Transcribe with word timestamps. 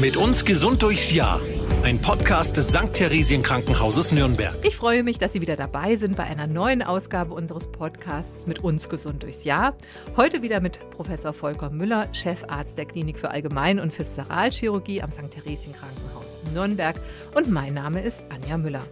Mit 0.00 0.16
uns 0.16 0.44
gesund 0.44 0.84
durchs 0.84 1.12
Jahr. 1.12 1.40
Ein 1.82 2.00
Podcast 2.00 2.56
des 2.56 2.68
St. 2.68 2.94
Theresien 2.94 3.42
Krankenhauses 3.42 4.12
Nürnberg. 4.12 4.54
Ich 4.62 4.76
freue 4.76 5.02
mich, 5.02 5.18
dass 5.18 5.32
Sie 5.32 5.40
wieder 5.40 5.56
dabei 5.56 5.96
sind 5.96 6.14
bei 6.14 6.22
einer 6.22 6.46
neuen 6.46 6.82
Ausgabe 6.82 7.34
unseres 7.34 7.66
Podcasts 7.66 8.46
mit 8.46 8.62
uns 8.62 8.88
gesund 8.88 9.24
durchs 9.24 9.42
Jahr. 9.42 9.76
Heute 10.16 10.40
wieder 10.40 10.60
mit 10.60 10.78
Professor 10.90 11.32
Volker 11.32 11.70
Müller, 11.70 12.06
Chefarzt 12.12 12.78
der 12.78 12.84
Klinik 12.84 13.18
für 13.18 13.30
Allgemein- 13.30 13.80
und 13.80 13.98
Viszeralchirurgie 13.98 15.02
am 15.02 15.10
St. 15.10 15.30
Theresien 15.30 15.74
Krankenhaus 15.74 16.42
Nürnberg. 16.54 17.00
Und 17.34 17.50
mein 17.50 17.74
Name 17.74 18.00
ist 18.00 18.22
Anja 18.30 18.56
Müller. 18.56 18.82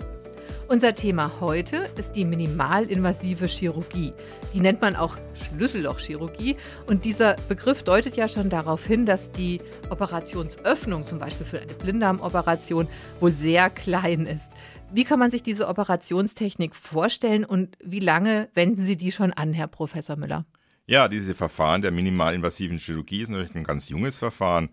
Unser 0.69 0.97
Thema 0.97 1.31
heute 1.39 1.89
ist 1.97 2.17
die 2.17 2.25
minimalinvasive 2.25 3.47
Chirurgie. 3.47 4.13
Die 4.53 4.59
nennt 4.59 4.81
man 4.81 4.97
auch 4.97 5.17
Schlüssellochchirurgie. 5.35 6.57
Und 6.89 7.05
dieser 7.05 7.37
Begriff 7.49 7.85
deutet 7.85 8.17
ja 8.17 8.27
schon 8.27 8.51
darauf 8.51 8.85
hin, 8.85 9.07
dass 9.07 9.31
die 9.31 9.61
Operationsöffnung, 9.91 11.05
zum 11.05 11.21
Beispiel 11.21 11.47
für 11.47 11.61
eine 11.61 11.73
Blinddarmoperation, 11.73 12.89
wohl 13.21 13.31
sehr 13.31 13.71
klein 13.71 14.27
ist. 14.27 14.51
Wie 14.93 15.05
kann 15.05 15.21
man 15.21 15.31
sich 15.31 15.45
diese 15.45 15.69
Operationstechnik 15.69 16.75
vorstellen 16.75 17.45
und 17.45 17.79
wie 17.85 18.01
lange 18.01 18.49
wenden 18.55 18.85
Sie 18.85 18.97
die 18.97 19.13
schon 19.13 19.33
an, 19.33 19.53
Herr 19.53 19.69
Professor 19.69 20.17
Müller? 20.17 20.47
Ja, 20.87 21.07
diese 21.07 21.37
Verfahren 21.37 21.83
der 21.83 21.93
minimalinvasiven 21.93 22.79
Chirurgie 22.79 23.23
ist 23.23 23.29
natürlich 23.29 23.55
ein 23.55 23.63
ganz 23.63 23.89
junges 23.89 24.19
Verfahren, 24.19 24.71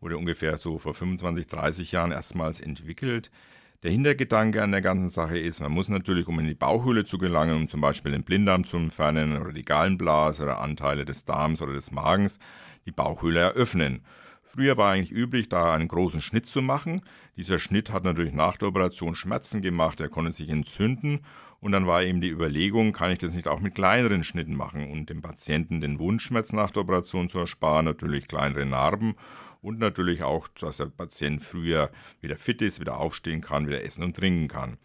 wurde 0.00 0.18
ungefähr 0.18 0.56
so 0.56 0.78
vor 0.78 0.94
25, 0.94 1.46
30 1.46 1.92
Jahren 1.92 2.10
erstmals 2.10 2.58
entwickelt. 2.58 3.30
Der 3.82 3.90
Hintergedanke 3.90 4.62
an 4.62 4.72
der 4.72 4.80
ganzen 4.80 5.10
Sache 5.10 5.38
ist, 5.38 5.60
man 5.60 5.70
muss 5.70 5.90
natürlich, 5.90 6.28
um 6.28 6.38
in 6.38 6.46
die 6.46 6.54
Bauchhöhle 6.54 7.04
zu 7.04 7.18
gelangen, 7.18 7.56
um 7.56 7.68
zum 7.68 7.82
Beispiel 7.82 8.12
den 8.12 8.22
Blinddarm 8.24 8.64
zu 8.64 8.78
entfernen 8.78 9.36
oder 9.36 9.52
die 9.52 9.64
Gallenblase 9.64 10.44
oder 10.44 10.60
Anteile 10.60 11.04
des 11.04 11.26
Darms 11.26 11.60
oder 11.60 11.74
des 11.74 11.90
Magens, 11.90 12.38
die 12.86 12.92
Bauchhöhle 12.92 13.40
eröffnen. 13.40 14.00
Früher 14.56 14.78
war 14.78 14.92
eigentlich 14.92 15.12
üblich, 15.12 15.50
da 15.50 15.74
einen 15.74 15.86
großen 15.86 16.22
Schnitt 16.22 16.46
zu 16.46 16.62
machen. 16.62 17.02
Dieser 17.36 17.58
Schnitt 17.58 17.92
hat 17.92 18.04
natürlich 18.04 18.32
nach 18.32 18.56
der 18.56 18.68
Operation 18.68 19.14
Schmerzen 19.14 19.60
gemacht, 19.60 20.00
er 20.00 20.08
konnte 20.08 20.32
sich 20.32 20.48
entzünden 20.48 21.20
und 21.60 21.72
dann 21.72 21.86
war 21.86 22.02
eben 22.02 22.22
die 22.22 22.30
Überlegung, 22.30 22.94
kann 22.94 23.12
ich 23.12 23.18
das 23.18 23.34
nicht 23.34 23.48
auch 23.48 23.60
mit 23.60 23.74
kleineren 23.74 24.24
Schnitten 24.24 24.54
machen 24.54 24.90
und 24.90 25.10
dem 25.10 25.20
Patienten 25.20 25.82
den 25.82 25.98
Wundschmerz 25.98 26.54
nach 26.54 26.70
der 26.70 26.84
Operation 26.84 27.28
zu 27.28 27.38
ersparen, 27.38 27.84
natürlich 27.84 28.28
kleinere 28.28 28.64
Narben 28.64 29.16
und 29.60 29.78
natürlich 29.78 30.22
auch, 30.22 30.48
dass 30.48 30.78
der 30.78 30.86
Patient 30.86 31.42
früher 31.42 31.90
wieder 32.22 32.36
fit 32.36 32.62
ist, 32.62 32.80
wieder 32.80 32.96
aufstehen 32.96 33.42
kann, 33.42 33.66
wieder 33.66 33.84
essen 33.84 34.04
und 34.04 34.16
trinken 34.16 34.48
kann. 34.48 34.78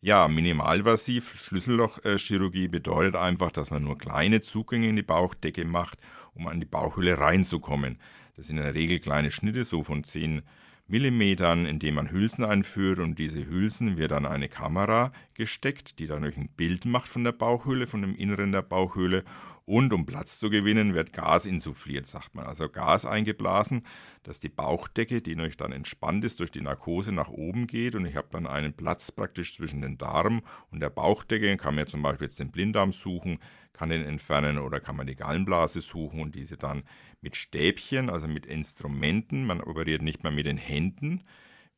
Ja, 0.00 0.26
minimalvasiv 0.26 1.34
Schlüssellochchirurgie 1.44 2.68
bedeutet 2.68 3.16
einfach, 3.16 3.50
dass 3.50 3.70
man 3.70 3.84
nur 3.84 3.98
kleine 3.98 4.40
Zugänge 4.40 4.88
in 4.88 4.96
die 4.96 5.02
Bauchdecke 5.02 5.66
macht, 5.66 5.98
um 6.34 6.46
an 6.46 6.60
die 6.60 6.66
Bauchhöhle 6.66 7.18
reinzukommen. 7.18 7.98
Das 8.38 8.46
sind 8.46 8.58
in 8.58 8.62
der 8.62 8.74
Regel 8.74 9.00
kleine 9.00 9.32
Schnitte, 9.32 9.64
so 9.64 9.82
von 9.82 10.04
10 10.04 10.42
Millimetern, 10.86 11.66
indem 11.66 11.96
man 11.96 12.12
Hülsen 12.12 12.44
einführt. 12.44 13.00
Und 13.00 13.18
diese 13.18 13.44
Hülsen 13.44 13.96
wird 13.96 14.12
dann 14.12 14.26
eine 14.26 14.48
Kamera 14.48 15.12
gesteckt, 15.34 15.98
die 15.98 16.06
dann 16.06 16.24
euch 16.24 16.36
ein 16.36 16.48
Bild 16.56 16.84
macht 16.84 17.08
von 17.08 17.24
der 17.24 17.32
Bauchhöhle, 17.32 17.88
von 17.88 18.00
dem 18.00 18.14
Inneren 18.14 18.52
der 18.52 18.62
Bauchhöhle 18.62 19.24
und 19.68 19.92
um 19.92 20.06
Platz 20.06 20.38
zu 20.38 20.48
gewinnen, 20.48 20.94
wird 20.94 21.12
Gas 21.12 21.44
insuffliert, 21.44 22.06
sagt 22.06 22.34
man. 22.34 22.46
Also 22.46 22.70
Gas 22.70 23.04
eingeblasen, 23.04 23.84
dass 24.22 24.40
die 24.40 24.48
Bauchdecke, 24.48 25.20
die 25.20 25.38
euch 25.38 25.58
dann 25.58 25.72
entspannt 25.72 26.24
ist, 26.24 26.40
durch 26.40 26.50
die 26.50 26.62
Narkose 26.62 27.12
nach 27.12 27.28
oben 27.28 27.66
geht. 27.66 27.94
Und 27.94 28.06
ich 28.06 28.16
habe 28.16 28.28
dann 28.30 28.46
einen 28.46 28.72
Platz 28.72 29.12
praktisch 29.12 29.54
zwischen 29.54 29.82
den 29.82 29.98
Darm 29.98 30.40
und 30.70 30.80
der 30.80 30.88
Bauchdecke. 30.88 31.54
Kann 31.58 31.74
mir 31.74 31.84
zum 31.84 32.00
Beispiel 32.00 32.28
jetzt 32.28 32.40
den 32.40 32.50
Blinddarm 32.50 32.94
suchen, 32.94 33.40
kann 33.74 33.90
den 33.90 34.04
entfernen 34.04 34.56
oder 34.56 34.80
kann 34.80 34.96
man 34.96 35.06
die 35.06 35.16
Gallenblase 35.16 35.82
suchen 35.82 36.22
und 36.22 36.34
diese 36.34 36.56
dann 36.56 36.82
mit 37.20 37.36
Stäbchen, 37.36 38.08
also 38.08 38.26
mit 38.26 38.46
Instrumenten, 38.46 39.44
man 39.44 39.60
operiert 39.60 40.00
nicht 40.00 40.22
mehr 40.22 40.32
mit 40.32 40.46
den 40.46 40.56
Händen, 40.56 41.24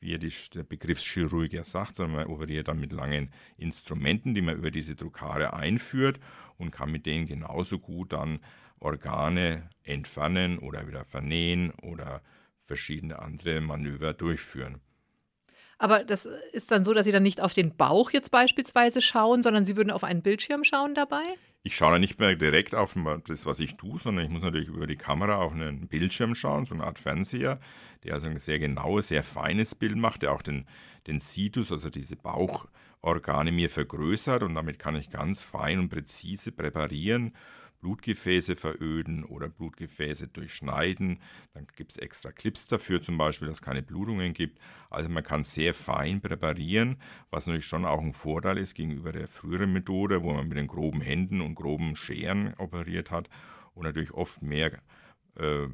wie 0.01 0.19
die, 0.19 0.33
der 0.55 0.63
Begriffschirurg 0.63 1.53
ja 1.53 1.65
sagt, 1.65 1.97
sondern 1.97 2.17
man 2.17 2.35
operiert 2.35 2.69
dann 2.69 2.81
mit 2.81 2.93
langen 2.93 3.31
Instrumenten, 3.57 4.35
die 4.35 4.41
man 4.41 4.57
über 4.57 4.71
diese 4.71 4.95
Druckare 4.95 5.53
einführt 5.53 6.19
und 6.59 6.71
kann 6.71 6.91
mit 6.91 7.07
denen 7.07 7.27
genauso 7.27 7.79
gut 7.79 8.13
dann 8.13 8.41
Organe 8.81 9.69
entfernen 9.83 10.59
oder 10.59 10.89
wieder 10.89 11.05
vernähen 11.05 11.71
oder 11.83 12.23
verschiedene 12.65 13.19
andere 13.19 13.61
Manöver 13.61 14.15
durchführen. 14.15 14.81
Aber 15.79 16.05
das 16.05 16.27
ist 16.53 16.71
dann 16.71 16.85
so, 16.85 16.93
dass 16.93 17.07
Sie 17.07 17.13
dann 17.13 17.23
nicht 17.23 17.41
auf 17.41 17.55
den 17.55 17.77
Bauch 17.77 18.11
jetzt 18.11 18.31
beispielsweise 18.31 19.01
schauen, 19.01 19.43
sondern 19.43 19.65
Sie 19.65 19.77
würden 19.77 19.91
auf 19.91 20.05
einen 20.05 20.23
Bildschirm 20.23 20.63
schauen 20.65 20.95
dabei? 20.95 21.23
Ich 21.63 21.77
schaue 21.77 22.01
nicht 22.01 22.19
mehr 22.19 22.35
direkt 22.37 22.75
auf 22.75 22.97
das, 23.27 23.45
was 23.45 23.61
ich 23.61 23.77
tue, 23.77 23.99
sondern 23.99 24.25
ich 24.25 24.31
muss 24.31 24.43
natürlich 24.43 24.69
über 24.69 24.87
die 24.87 24.97
Kamera 24.97 25.37
auf 25.37 25.53
einen 25.53 25.89
Bildschirm 25.89 26.35
schauen, 26.35 26.65
so 26.65 26.75
eine 26.75 26.85
Art 26.85 26.99
Fernseher, 26.99 27.61
der 28.03 28.15
also 28.15 28.29
ein 28.29 28.39
sehr 28.39 28.59
genaues, 28.59 29.09
sehr 29.09 29.23
feines 29.23 29.75
Bild 29.75 29.97
macht, 29.97 30.23
der 30.23 30.33
auch 30.33 30.41
den, 30.41 30.67
den 31.07 31.21
Situs, 31.21 31.71
also 31.71 31.91
diese 31.91 32.17
Bauchorgane 32.17 33.53
mir 33.53 33.69
vergrößert 33.69 34.43
und 34.43 34.55
damit 34.55 34.79
kann 34.79 34.97
ich 34.97 35.11
ganz 35.11 35.43
fein 35.43 35.79
und 35.79 35.91
präzise 35.91 36.51
präparieren 36.51 37.35
Blutgefäße 37.81 38.57
veröden 38.57 39.25
oder 39.25 39.49
Blutgefäße 39.49 40.29
durchschneiden. 40.29 41.21
Dann 41.55 41.67
gibt 41.77 41.93
es 41.93 41.99
extra 41.99 42.31
Clips 42.31 42.69
dafür, 42.69 43.01
zum 43.01 43.17
Beispiel, 43.17 43.49
dass 43.49 43.59
es 43.59 43.63
keine 43.63 43.83
Blutungen 43.83 44.33
gibt. 44.35 44.59
Also 44.91 45.09
man 45.09 45.25
kann 45.25 45.45
sehr 45.45 45.75
fein 45.75 46.21
präparieren, 46.21 46.97
was 47.31 47.47
natürlich 47.47 47.67
schon 47.67 47.85
auch 47.85 48.01
ein 48.01 48.13
Vorteil 48.13 48.59
ist 48.59 48.75
gegenüber 48.75 49.13
der 49.13 49.29
früheren 49.29 49.73
Methode, 49.73 50.23
wo 50.23 50.33
man 50.33 50.49
mit 50.49 50.59
den 50.59 50.67
groben 50.67 51.01
Händen 51.01 51.41
und 51.41 51.55
groben 51.55 51.97
Scheren 51.97 52.55
operiert 52.59 53.11
hat 53.11 53.29
und 53.75 53.85
natürlich 53.85 54.13
oft 54.13 54.43
mehr 54.43 54.83
äh, 55.37 55.69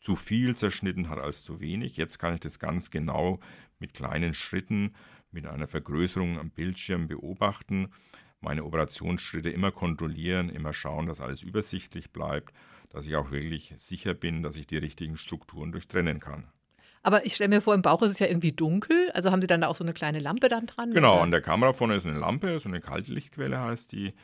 zu 0.00 0.14
viel 0.14 0.54
zerschnitten 0.56 1.08
hat 1.08 1.18
als 1.18 1.42
zu 1.42 1.60
wenig. 1.60 1.96
Jetzt 1.96 2.18
kann 2.18 2.34
ich 2.34 2.40
das 2.40 2.58
ganz 2.58 2.90
genau 2.90 3.40
mit 3.80 3.94
kleinen 3.94 4.32
Schritten, 4.34 4.94
mit 5.30 5.46
einer 5.46 5.68
Vergrößerung 5.68 6.38
am 6.38 6.50
Bildschirm 6.50 7.08
beobachten 7.08 7.90
meine 8.40 8.64
Operationsschritte 8.64 9.50
immer 9.50 9.72
kontrollieren, 9.72 10.48
immer 10.48 10.72
schauen, 10.72 11.06
dass 11.06 11.20
alles 11.20 11.42
übersichtlich 11.42 12.10
bleibt, 12.12 12.52
dass 12.90 13.06
ich 13.06 13.16
auch 13.16 13.30
wirklich 13.30 13.74
sicher 13.78 14.14
bin, 14.14 14.42
dass 14.42 14.56
ich 14.56 14.66
die 14.66 14.78
richtigen 14.78 15.16
Strukturen 15.16 15.72
durchtrennen 15.72 16.20
kann. 16.20 16.48
Aber 17.02 17.26
ich 17.26 17.34
stelle 17.34 17.48
mir 17.48 17.60
vor, 17.60 17.74
im 17.74 17.82
Bauch 17.82 18.02
ist 18.02 18.10
es 18.10 18.18
ja 18.18 18.26
irgendwie 18.26 18.52
dunkel. 18.52 19.10
Also 19.12 19.30
haben 19.30 19.40
Sie 19.40 19.46
dann 19.46 19.60
da 19.60 19.68
auch 19.68 19.76
so 19.76 19.84
eine 19.84 19.92
kleine 19.94 20.18
Lampe 20.18 20.48
dann 20.48 20.66
dran? 20.66 20.92
Genau, 20.92 21.14
oder? 21.14 21.22
an 21.22 21.30
der 21.30 21.40
Kamera 21.40 21.72
vorne 21.72 21.96
ist 21.96 22.06
eine 22.06 22.18
Lampe, 22.18 22.58
so 22.60 22.68
eine 22.68 22.80
Kaltlichtquelle 22.80 23.60
heißt 23.60 23.92
die. 23.92 24.14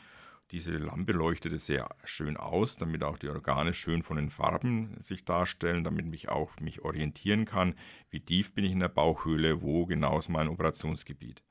Diese 0.50 0.72
Lampe 0.72 1.12
leuchtet 1.12 1.58
sehr 1.60 1.88
schön 2.04 2.36
aus, 2.36 2.76
damit 2.76 3.02
auch 3.02 3.18
die 3.18 3.28
Organe 3.28 3.72
schön 3.72 4.02
von 4.02 4.16
den 4.16 4.28
Farben 4.28 4.98
sich 5.02 5.24
darstellen, 5.24 5.82
damit 5.82 6.12
ich 6.14 6.28
auch 6.28 6.60
mich 6.60 6.82
orientieren 6.82 7.44
kann, 7.44 7.74
wie 8.10 8.20
tief 8.20 8.52
bin 8.52 8.64
ich 8.64 8.72
in 8.72 8.80
der 8.80 8.88
Bauchhöhle, 8.88 9.62
wo 9.62 9.86
genau 9.86 10.18
ist 10.18 10.28
mein 10.28 10.48
Operationsgebiet. 10.48 11.42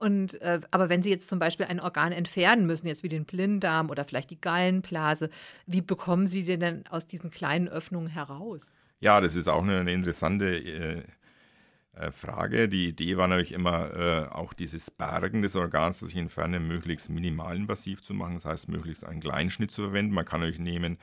Und, 0.00 0.40
äh, 0.40 0.60
aber 0.70 0.88
wenn 0.88 1.02
Sie 1.02 1.10
jetzt 1.10 1.28
zum 1.28 1.38
Beispiel 1.38 1.66
ein 1.66 1.78
Organ 1.78 2.10
entfernen 2.12 2.66
müssen, 2.66 2.86
jetzt 2.86 3.02
wie 3.02 3.10
den 3.10 3.26
Blinddarm 3.26 3.90
oder 3.90 4.04
vielleicht 4.04 4.30
die 4.30 4.40
Gallenblase, 4.40 5.28
wie 5.66 5.82
bekommen 5.82 6.26
Sie 6.26 6.42
den 6.42 6.60
denn 6.60 6.86
aus 6.88 7.06
diesen 7.06 7.30
kleinen 7.30 7.68
Öffnungen 7.68 8.08
heraus? 8.08 8.72
Ja, 9.00 9.20
das 9.20 9.36
ist 9.36 9.46
auch 9.46 9.62
eine, 9.62 9.92
interessante 9.92 10.56
äh, 10.56 11.02
äh, 11.92 12.12
Frage. 12.12 12.70
Die 12.70 12.88
Idee 12.88 13.18
war 13.18 13.28
natürlich 13.28 13.52
immer, 13.52 13.94
äh, 13.94 14.26
auch 14.30 14.54
dieses 14.54 14.90
Bergen 14.90 15.42
des 15.42 15.54
Organs, 15.54 16.00
das 16.00 16.08
ich 16.08 16.16
entferne, 16.16 16.60
möglichst 16.60 17.10
minimalinvasiv 17.10 18.02
zu 18.02 18.14
machen. 18.14 18.34
Das 18.34 18.46
heißt, 18.46 18.68
möglichst 18.70 19.04
einen 19.04 19.20
Kleinschnitt 19.20 19.70
zu 19.70 19.82
verwenden. 19.82 20.14
Man 20.14 20.24
kann 20.24 20.42
euch 20.42 20.58
nehmen, 20.58 20.96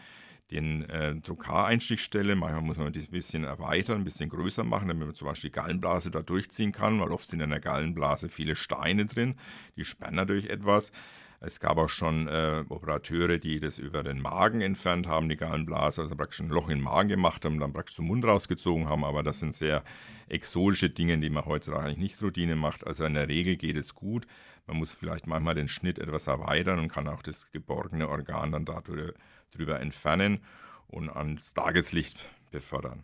den 0.51 0.89
äh, 0.89 1.15
Druckar-Einstichstelle. 1.15 2.35
Manchmal 2.35 2.61
muss 2.61 2.77
man 2.77 2.93
das 2.93 3.05
ein 3.05 3.11
bisschen 3.11 3.43
erweitern, 3.43 3.99
ein 3.99 4.03
bisschen 4.03 4.29
größer 4.29 4.63
machen, 4.63 4.87
damit 4.87 5.07
man 5.07 5.15
zum 5.15 5.27
Beispiel 5.27 5.49
die 5.49 5.55
Gallenblase 5.55 6.11
da 6.11 6.21
durchziehen 6.21 6.71
kann, 6.71 6.99
weil 6.99 7.11
oft 7.11 7.27
sind 7.27 7.41
in 7.41 7.49
der 7.49 7.59
Gallenblase 7.59 8.29
viele 8.29 8.55
Steine 8.55 9.05
drin, 9.05 9.35
die 9.75 9.85
sperren 9.85 10.15
natürlich 10.15 10.49
etwas. 10.49 10.91
Es 11.39 11.59
gab 11.59 11.77
auch 11.77 11.89
schon 11.89 12.27
äh, 12.27 12.63
Operateure, 12.67 13.37
die 13.37 13.59
das 13.59 13.77
über 13.77 14.01
den 14.01 14.19
Magen 14.19 14.61
entfernt 14.61 15.07
haben, 15.07 15.29
die 15.29 15.37
Gallenblase, 15.37 16.01
also 16.01 16.15
praktisch 16.15 16.39
ein 16.39 16.49
Loch 16.49 16.67
in 16.67 16.79
den 16.79 16.83
Magen 16.83 17.09
gemacht 17.09 17.45
haben, 17.45 17.59
dann 17.59 17.73
praktisch 17.73 17.95
zum 17.95 18.07
Mund 18.07 18.25
rausgezogen 18.25 18.89
haben, 18.89 19.03
aber 19.03 19.21
das 19.21 19.39
sind 19.39 19.53
sehr 19.53 19.83
exotische 20.29 20.89
Dinge, 20.89 21.19
die 21.19 21.29
man 21.29 21.45
heutzutage 21.45 21.85
eigentlich 21.85 21.97
nicht 21.97 22.21
Routine 22.23 22.55
macht. 22.55 22.87
Also 22.87 23.05
in 23.05 23.13
der 23.13 23.27
Regel 23.27 23.55
geht 23.55 23.77
es 23.77 23.93
gut. 23.93 24.25
Man 24.65 24.77
muss 24.77 24.91
vielleicht 24.91 25.27
manchmal 25.27 25.53
den 25.53 25.67
Schnitt 25.67 25.99
etwas 25.99 26.25
erweitern 26.25 26.79
und 26.79 26.91
kann 26.91 27.07
auch 27.07 27.21
das 27.21 27.51
geborgene 27.51 28.09
Organ 28.09 28.51
dann 28.51 28.65
dadurch 28.65 29.13
drüber 29.51 29.79
entfernen 29.79 30.39
und 30.87 31.09
ans 31.09 31.53
Tageslicht 31.53 32.17
befördern. 32.49 33.03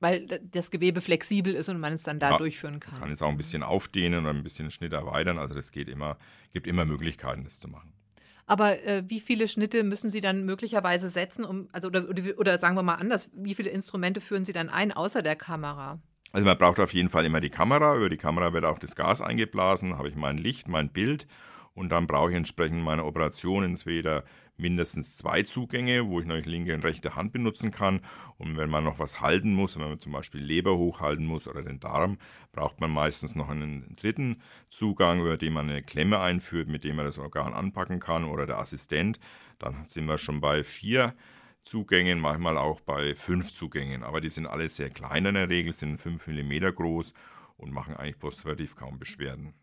Weil 0.00 0.26
das 0.26 0.70
Gewebe 0.70 1.00
flexibel 1.00 1.54
ist 1.54 1.68
und 1.68 1.80
man 1.80 1.92
es 1.92 2.04
dann 2.04 2.20
da 2.20 2.30
ja, 2.32 2.38
durchführen 2.38 2.78
kann. 2.78 2.94
Man 2.94 3.02
kann 3.02 3.10
es 3.10 3.22
auch 3.22 3.28
ein 3.28 3.36
bisschen 3.36 3.64
aufdehnen 3.64 4.20
oder 4.20 4.30
ein 4.32 4.44
bisschen 4.44 4.70
Schnitt 4.70 4.92
erweitern. 4.92 5.38
Also 5.38 5.54
das 5.54 5.72
geht 5.72 5.88
immer, 5.88 6.18
gibt 6.52 6.68
immer 6.68 6.84
Möglichkeiten, 6.84 7.42
das 7.42 7.58
zu 7.58 7.68
machen. 7.68 7.92
Aber 8.46 8.82
äh, 8.82 9.02
wie 9.06 9.20
viele 9.20 9.46
Schnitte 9.46 9.84
müssen 9.84 10.08
Sie 10.08 10.20
dann 10.20 10.44
möglicherweise 10.44 11.10
setzen, 11.10 11.44
um, 11.44 11.68
also 11.72 11.88
oder, 11.88 12.08
oder, 12.08 12.22
oder, 12.38 12.58
sagen 12.58 12.76
wir 12.76 12.82
mal 12.82 12.94
anders, 12.94 13.28
wie 13.34 13.54
viele 13.54 13.68
Instrumente 13.68 14.22
führen 14.22 14.44
Sie 14.44 14.54
dann 14.54 14.70
ein, 14.70 14.90
außer 14.90 15.20
der 15.22 15.36
Kamera? 15.36 16.00
Also 16.32 16.46
man 16.46 16.56
braucht 16.56 16.80
auf 16.80 16.94
jeden 16.94 17.10
Fall 17.10 17.26
immer 17.26 17.40
die 17.40 17.50
Kamera. 17.50 17.96
Über 17.96 18.08
die 18.08 18.16
Kamera 18.16 18.52
wird 18.52 18.64
auch 18.64 18.78
das 18.78 18.96
Gas 18.96 19.20
eingeblasen, 19.20 19.98
habe 19.98 20.08
ich 20.08 20.16
mein 20.16 20.38
Licht, 20.38 20.68
mein 20.68 20.90
Bild 20.90 21.26
und 21.74 21.90
dann 21.90 22.06
brauche 22.06 22.30
ich 22.30 22.36
entsprechend 22.36 22.82
meine 22.82 23.04
Operation 23.04 23.64
entweder 23.64 24.24
mindestens 24.58 25.16
zwei 25.16 25.42
Zugänge, 25.42 26.06
wo 26.08 26.20
ich 26.20 26.26
noch 26.26 26.36
linke 26.36 26.74
und 26.74 26.84
rechte 26.84 27.14
Hand 27.14 27.32
benutzen 27.32 27.70
kann. 27.70 28.00
Und 28.36 28.56
wenn 28.56 28.70
man 28.70 28.84
noch 28.84 28.98
was 28.98 29.20
halten 29.20 29.54
muss, 29.54 29.78
wenn 29.78 29.88
man 29.88 30.00
zum 30.00 30.12
Beispiel 30.12 30.40
Leber 30.40 30.76
hochhalten 30.76 31.26
muss 31.26 31.46
oder 31.48 31.62
den 31.62 31.80
Darm, 31.80 32.18
braucht 32.52 32.80
man 32.80 32.90
meistens 32.90 33.34
noch 33.34 33.48
einen 33.48 33.94
dritten 33.96 34.42
Zugang, 34.68 35.20
über 35.20 35.36
den 35.36 35.52
man 35.52 35.70
eine 35.70 35.82
Klemme 35.82 36.20
einführt, 36.20 36.68
mit 36.68 36.84
dem 36.84 36.96
man 36.96 37.06
das 37.06 37.18
Organ 37.18 37.54
anpacken 37.54 38.00
kann 38.00 38.24
oder 38.24 38.46
der 38.46 38.58
Assistent. 38.58 39.18
Dann 39.58 39.84
sind 39.88 40.06
wir 40.06 40.18
schon 40.18 40.40
bei 40.40 40.64
vier 40.64 41.14
Zugängen, 41.62 42.18
manchmal 42.20 42.56
auch 42.56 42.80
bei 42.80 43.14
fünf 43.14 43.52
Zugängen. 43.52 44.02
Aber 44.02 44.20
die 44.20 44.30
sind 44.30 44.46
alle 44.46 44.68
sehr 44.70 44.90
klein 44.90 45.26
in 45.26 45.34
der 45.34 45.48
Regel, 45.48 45.72
sind 45.72 45.98
5 45.98 46.26
mm 46.26 46.74
groß 46.74 47.12
und 47.56 47.72
machen 47.72 47.94
eigentlich 47.96 48.18
postoperativ 48.18 48.74
kaum 48.74 48.98
Beschwerden. 48.98 49.54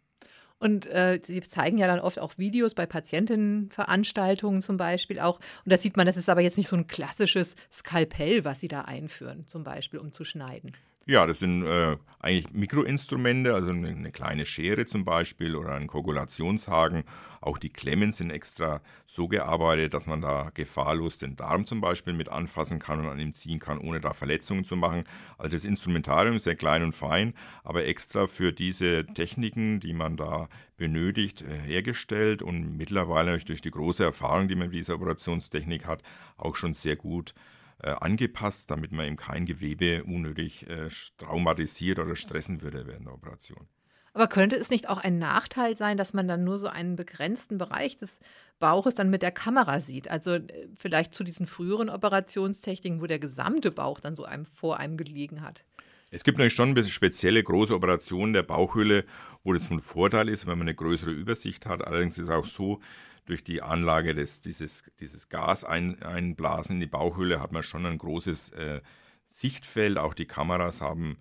Und 0.60 0.88
äh, 0.88 1.20
Sie 1.24 1.42
zeigen 1.42 1.78
ja 1.78 1.88
dann 1.88 2.00
oft 2.00 2.20
auch 2.20 2.38
Videos 2.38 2.74
bei 2.74 2.86
Patientinnenveranstaltungen 2.86 4.62
zum 4.62 4.78
Beispiel 4.78 5.20
auch. 5.20 5.40
Und 5.66 5.72
da 5.72 5.78
sieht 5.78 5.98
man, 5.98 6.08
das 6.08 6.18
ist 6.18 6.30
aber 6.30 6.42
jetzt 6.42 6.58
nicht 6.58 6.70
so 6.70 6.76
ein 6.76 6.88
klassisches 6.88 7.56
Skalpell, 7.72 8.46
was 8.46 8.62
Sie 8.62 8.68
da 8.68 8.82
einführen, 8.82 9.46
zum 9.48 9.64
Beispiel, 9.64 10.00
um 10.00 10.12
zu 10.12 10.24
schneiden. 10.24 10.74
Ja, 11.08 11.28
das 11.28 11.38
sind 11.38 11.64
äh, 11.64 11.98
eigentlich 12.20 12.52
Mikroinstrumente, 12.52 13.54
also 13.54 13.70
eine, 13.70 13.90
eine, 13.90 14.12
kleine 14.12 14.44
Schere 14.48 14.88
zum 14.88 15.06
Beispiel 15.06 15.56
oder 15.56 15.74
ein 15.76 15.86
Koagulationshaken. 15.86 17.04
Auch 17.42 17.60
die 17.60 17.70
Klemmen 17.70 18.12
sind 18.12 18.32
extra 18.32 18.82
so 19.06 19.28
gearbeitet, 19.28 19.94
dass 19.94 20.08
man 20.08 20.22
da 20.22 20.50
gefahrlos 20.56 21.20
den 21.20 21.36
Darm 21.36 21.68
zum 21.68 21.80
Beispiel 21.80 22.14
mit 22.14 22.30
anfassen 22.30 22.80
kann 22.80 23.02
und 23.02 23.06
an 23.06 23.20
ihm 23.20 23.36
ziehen 23.36 23.60
kann, 23.60 23.78
ohne 23.78 24.02
da 24.02 24.14
Verletzungen 24.14 24.66
zu 24.66 24.76
machen. 24.76 25.04
Also 25.38 25.52
das 25.52 25.64
Instrumentarium 25.64 26.38
ist 26.38 26.46
sehr 26.46 26.56
klein 26.56 26.82
und 26.82 26.94
fein, 26.94 27.36
aber 27.64 27.86
extra 27.86 28.26
für 28.26 28.52
diese 28.52 29.06
Techniken, 29.06 29.80
die 29.80 29.94
man 29.94 30.18
da 30.18 30.50
benötigt, 30.76 31.44
äh, 31.44 31.56
hergestellt 31.68 32.42
und 32.42 32.78
mittlerweile 32.78 33.38
durch 33.38 33.62
die 33.62 33.70
große 33.70 34.04
Erfahrung, 34.04 34.48
die 34.48 34.56
man 34.56 34.70
mit 34.70 34.76
dieser 34.76 34.96
Operationstechnik 34.96 35.86
hat, 35.86 36.02
auch 36.38 36.56
schon 36.56 36.74
sehr 36.74 36.96
gut 36.96 37.36
äh, 37.80 37.92
angepasst, 37.92 38.72
damit 38.72 38.92
man 38.92 39.06
eben 39.06 39.18
kein 39.18 39.46
Gewebe 39.46 40.04
unnötig 40.04 40.68
äh, 40.70 40.90
traumatisiert 41.18 42.00
oder 42.00 42.16
stressen 42.16 42.62
würde 42.62 42.88
während 42.88 43.06
der 43.06 43.14
Operation. 43.14 43.68
Aber 44.16 44.28
könnte 44.28 44.56
es 44.56 44.70
nicht 44.70 44.88
auch 44.88 44.98
ein 44.98 45.20
Nachteil 45.20 45.76
sein, 45.76 45.98
dass 45.98 46.14
man 46.14 46.26
dann 46.30 46.46
nur 46.46 46.58
so 46.58 46.68
einen 46.68 46.96
begrenzten 46.96 47.58
Bereich 47.58 47.98
des 47.98 48.22
Bauches 48.60 48.96
dann 48.96 49.10
mit 49.10 49.22
der 49.22 49.34
Kamera 49.34 49.82
sieht? 49.82 50.10
Also 50.10 50.36
äh, 50.36 50.70
vielleicht 50.76 51.14
zu 51.14 51.26
diesen 51.26 51.48
früheren 51.48 51.90
Operationstechniken, 51.90 53.02
wo 53.02 53.08
der 53.08 53.20
gesamte 53.20 53.72
Bauch 53.72 54.00
dann 54.00 54.16
so 54.16 54.24
einem 54.24 54.46
vor 54.46 54.80
einem 54.80 54.96
gelegen 54.96 55.42
hat. 55.42 55.66
Es 56.12 56.24
gibt 56.24 56.38
natürlich 56.38 56.54
schon 56.54 56.70
ein 56.70 56.76
bisschen 56.76 56.92
spezielle 56.92 57.44
große 57.44 57.76
Operationen 57.76 58.34
der 58.34 58.44
Bauchhöhle, 58.44 59.06
wo 59.44 59.54
das 59.54 59.68
von 59.68 59.80
Vorteil 59.80 60.30
ist, 60.30 60.46
wenn 60.46 60.58
man 60.58 60.68
eine 60.68 60.76
größere 60.76 61.12
Übersicht 61.12 61.66
hat. 61.66 61.86
Allerdings 61.86 62.18
ist 62.18 62.26
es 62.26 62.30
auch 62.30 62.46
so, 62.46 62.80
durch 63.26 63.44
die 63.44 63.62
Anlage 63.62 64.14
des, 64.14 64.42
dieses, 64.42 64.84
dieses 65.00 65.30
Gas 65.30 65.64
ein, 65.64 66.02
einblasen 66.02 66.76
in 66.76 66.80
die 66.82 66.88
Bauchhöhle 66.88 67.42
hat 67.42 67.52
man 67.52 67.64
schon 67.64 67.86
ein 67.86 67.98
großes 67.98 68.50
äh, 68.50 68.82
Sichtfeld. 69.30 69.98
Auch 69.98 70.14
die 70.14 70.26
Kameras 70.28 70.80
haben, 70.80 71.18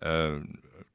äh, 0.00 0.36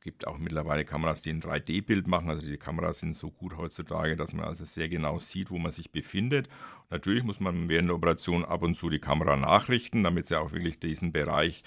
gibt 0.01 0.25
auch 0.25 0.37
mittlerweile 0.37 0.85
Kameras, 0.85 1.21
die 1.21 1.31
ein 1.31 1.41
3D-Bild 1.41 2.07
machen. 2.07 2.29
Also 2.29 2.47
die 2.47 2.57
Kameras 2.57 2.99
sind 2.99 3.13
so 3.13 3.29
gut 3.29 3.57
heutzutage, 3.57 4.15
dass 4.15 4.33
man 4.33 4.45
also 4.45 4.63
sehr 4.63 4.87
genau 4.87 5.19
sieht, 5.19 5.51
wo 5.51 5.57
man 5.57 5.71
sich 5.71 5.91
befindet. 5.91 6.47
natürlich 6.89 7.23
muss 7.23 7.39
man 7.39 7.67
während 7.67 7.89
der 7.89 7.95
Operation 7.95 8.45
ab 8.45 8.63
und 8.63 8.75
zu 8.75 8.89
die 8.89 8.99
Kamera 8.99 9.35
nachrichten, 9.35 10.03
damit 10.03 10.27
sie 10.27 10.39
auch 10.39 10.53
wirklich 10.53 10.79
diesen 10.79 11.11
Bereich 11.11 11.63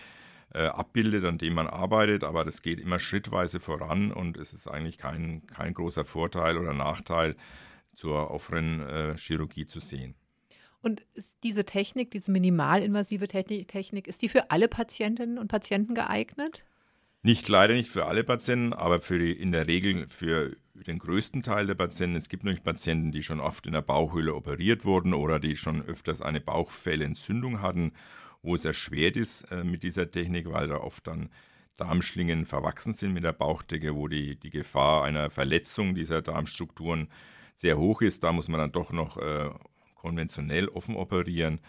abbildet, 0.58 1.25
an 1.25 1.38
dem 1.38 1.54
man 1.54 1.66
arbeitet, 1.66 2.25
aber 2.25 2.44
das 2.44 2.62
geht 2.62 2.81
immer 2.81 2.98
schrittweise 2.98 3.60
voran 3.60 4.12
und 4.12 4.37
es 4.37 4.54
ist 4.54 4.69
eigentlich 4.69 4.98
kein, 4.98 5.46
kein 5.46 5.75
großer 5.75 6.04
Vorteil 6.04 6.56
oder 6.56 6.72
Nachteil, 6.72 7.37
zur 7.94 8.31
offenen 8.31 8.81
äh, 8.81 9.16
Chirurgie 9.16 9.66
zu 9.66 9.81
sehen. 9.81 10.14
Und 10.82 11.04
diese 11.43 11.64
Technik, 11.64 12.10
diese 12.12 12.31
minimalinvasive 12.31 13.26
Technik, 13.26 14.06
ist 14.06 14.22
die 14.22 14.28
für 14.28 14.50
alle 14.50 14.69
Patientinnen 14.69 15.38
und 15.38 15.48
Patienten 15.48 15.94
geeignet? 15.94 16.62
Nicht 17.22 17.49
leider 17.49 17.75
nicht 17.75 17.90
für 17.90 18.06
alle 18.06 18.22
Patienten, 18.22 18.72
aber 18.72 19.00
für 19.00 19.19
die, 19.19 19.32
in 19.32 19.50
der 19.50 19.66
Regel 19.66 20.06
für 20.08 20.56
den 20.75 21.00
größten 21.00 21.42
Teil 21.42 21.66
der 21.66 21.75
Patienten. 21.75 22.14
Es 22.14 22.28
gibt 22.28 22.44
nämlich 22.44 22.62
Patienten, 22.62 23.10
die 23.10 23.25
schon 23.25 23.40
oft 23.40 23.66
in 23.66 23.72
der 23.72 23.82
Bauchhöhle 23.82 24.32
operiert 24.32 24.84
wurden 24.84 25.12
oder 25.12 25.40
die 25.40 25.56
schon 25.56 25.82
öfters 25.82 26.22
eine 26.22 26.40
Bauchfellentzündung 26.40 27.62
hatten, 27.62 27.92
wo 28.42 28.54
es 28.54 28.64
erschwert 28.64 29.16
ist 29.16 29.42
äh, 29.50 29.64
mit 29.64 29.82
dieser 29.82 30.10
Technik, 30.10 30.50
weil 30.50 30.68
da 30.68 30.76
oft 30.76 31.06
dann 31.06 31.30
Darmschlingen 31.76 32.46
verwachsen 32.46 32.94
sind 32.94 33.12
mit 33.12 33.24
der 33.24 33.32
Bauchdecke, 33.32 33.94
wo 33.94 34.08
die, 34.08 34.36
die 34.36 34.50
Gefahr 34.50 35.04
einer 35.04 35.30
Verletzung 35.30 35.94
dieser 35.94 36.22
Darmstrukturen 36.22 37.08
sehr 37.54 37.78
hoch 37.78 38.02
ist. 38.02 38.24
Da 38.24 38.32
muss 38.32 38.48
man 38.48 38.60
dann 38.60 38.72
doch 38.72 38.92
noch 38.92 39.18
äh, 39.18 39.50
konventionell 39.94 40.68
offen 40.68 40.96
operieren. 40.96 41.60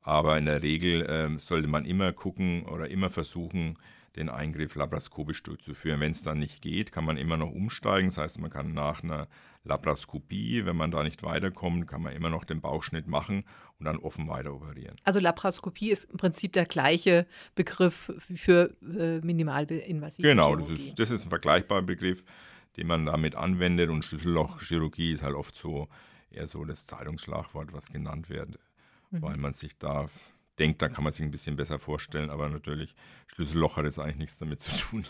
Aber 0.00 0.36
in 0.38 0.46
der 0.46 0.62
Regel 0.62 1.02
äh, 1.02 1.38
sollte 1.38 1.68
man 1.68 1.84
immer 1.84 2.12
gucken 2.12 2.64
oder 2.66 2.88
immer 2.88 3.10
versuchen, 3.10 3.78
den 4.16 4.28
Eingriff 4.28 4.74
laparoskopisch 4.74 5.42
durchzuführen. 5.42 6.00
Wenn 6.00 6.12
es 6.12 6.22
dann 6.22 6.38
nicht 6.38 6.62
geht, 6.62 6.92
kann 6.92 7.04
man 7.04 7.16
immer 7.16 7.36
noch 7.36 7.50
umsteigen. 7.50 8.08
Das 8.08 8.18
heißt, 8.18 8.40
man 8.40 8.50
kann 8.50 8.72
nach 8.72 9.02
einer 9.02 9.28
Laparoskopie, 9.64 10.66
wenn 10.66 10.76
man 10.76 10.90
da 10.90 11.02
nicht 11.02 11.22
weiterkommt, 11.22 11.86
kann 11.86 12.02
man 12.02 12.12
immer 12.12 12.30
noch 12.30 12.44
den 12.44 12.60
Bauchschnitt 12.60 13.06
machen 13.06 13.44
und 13.78 13.86
dann 13.86 13.96
offen 13.96 14.28
weiter 14.28 14.54
operieren. 14.54 14.96
Also 15.04 15.20
Laparoskopie 15.20 15.90
ist 15.90 16.04
im 16.04 16.18
Prinzip 16.18 16.52
der 16.52 16.66
gleiche 16.66 17.26
Begriff 17.54 18.12
für 18.34 18.76
äh, 18.82 19.20
minimalinvasive 19.20 20.28
Genau, 20.28 20.56
das 20.56 20.68
ist, 20.70 20.98
das 20.98 21.10
ist 21.10 21.24
ein 21.24 21.30
vergleichbarer 21.30 21.82
Begriff 21.82 22.24
den 22.76 22.86
man 22.86 23.06
damit 23.06 23.34
anwendet. 23.34 23.90
Und 23.90 24.04
Schlüssellochchirurgie 24.04 25.12
ist 25.12 25.22
halt 25.22 25.34
oft 25.34 25.54
so 25.54 25.88
eher 26.30 26.46
so 26.46 26.64
das 26.64 26.86
Zeitungsschlagwort, 26.86 27.72
was 27.72 27.90
genannt 27.90 28.28
wird, 28.28 28.58
mhm. 29.10 29.22
weil 29.22 29.36
man 29.36 29.52
sich 29.52 29.78
da 29.78 30.08
denkt, 30.58 30.82
da 30.82 30.88
kann 30.88 31.04
man 31.04 31.12
sich 31.12 31.24
ein 31.24 31.30
bisschen 31.30 31.56
besser 31.56 31.78
vorstellen. 31.78 32.30
Aber 32.30 32.48
natürlich, 32.48 32.94
Schlüsselloch 33.28 33.76
hat 33.76 33.84
jetzt 33.84 33.98
eigentlich 33.98 34.18
nichts 34.18 34.38
damit 34.38 34.60
zu 34.60 34.70
tun. 34.76 35.06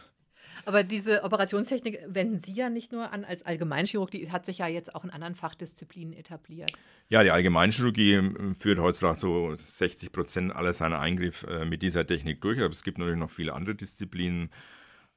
Aber 0.65 0.83
diese 0.83 1.25
Operationstechnik 1.25 2.01
wenden 2.07 2.41
Sie 2.41 2.53
ja 2.53 2.71
nicht 2.71 2.93
nur 2.93 3.13
an 3.13 3.25
als 3.25 3.45
Allgemeinchirurg, 3.45 4.11
die 4.11 4.31
hat 4.31 4.45
sich 4.45 4.59
ja 4.59 4.67
jetzt 4.67 4.95
auch 4.95 5.05
in 5.05 5.11
anderen 5.11 5.35
Fachdisziplinen 5.35 6.15
etabliert. 6.15 6.73
Ja, 7.09 7.23
die 7.23 7.31
Allgemeinchirurgie 7.31 8.15
ähm, 8.15 8.55
führt 8.55 8.79
heutzutage 8.79 9.19
so 9.19 9.55
60 9.55 10.13
Prozent 10.13 10.55
aller 10.55 10.73
seiner 10.73 11.01
Eingriffe 11.01 11.47
äh, 11.47 11.65
mit 11.65 11.83
dieser 11.83 12.07
Technik 12.07 12.41
durch. 12.41 12.59
Aber 12.61 12.71
es 12.71 12.83
gibt 12.83 12.99
natürlich 12.99 13.19
noch 13.19 13.31
viele 13.31 13.53
andere 13.53 13.75
Disziplinen 13.75 14.51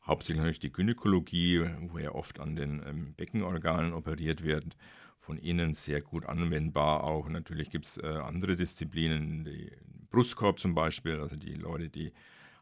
hauptsächlich 0.07 0.37
natürlich 0.37 0.59
die 0.59 0.71
Gynäkologie, 0.71 1.65
wo 1.89 1.99
ja 1.99 2.11
oft 2.13 2.39
an 2.39 2.55
den 2.55 2.81
ähm, 2.87 3.13
Beckenorganen 3.15 3.93
operiert 3.93 4.43
wird, 4.43 4.75
von 5.19 5.37
innen 5.37 5.73
sehr 5.73 6.01
gut 6.01 6.25
anwendbar 6.25 7.03
auch. 7.03 7.27
Natürlich 7.27 7.69
gibt 7.69 7.85
es 7.85 7.97
äh, 7.97 8.05
andere 8.07 8.55
Disziplinen, 8.55 9.43
die 9.43 9.71
Brustkorb 10.09 10.59
zum 10.59 10.73
Beispiel, 10.73 11.19
also 11.19 11.35
die 11.35 11.53
Leute, 11.53 11.89
die 11.89 12.13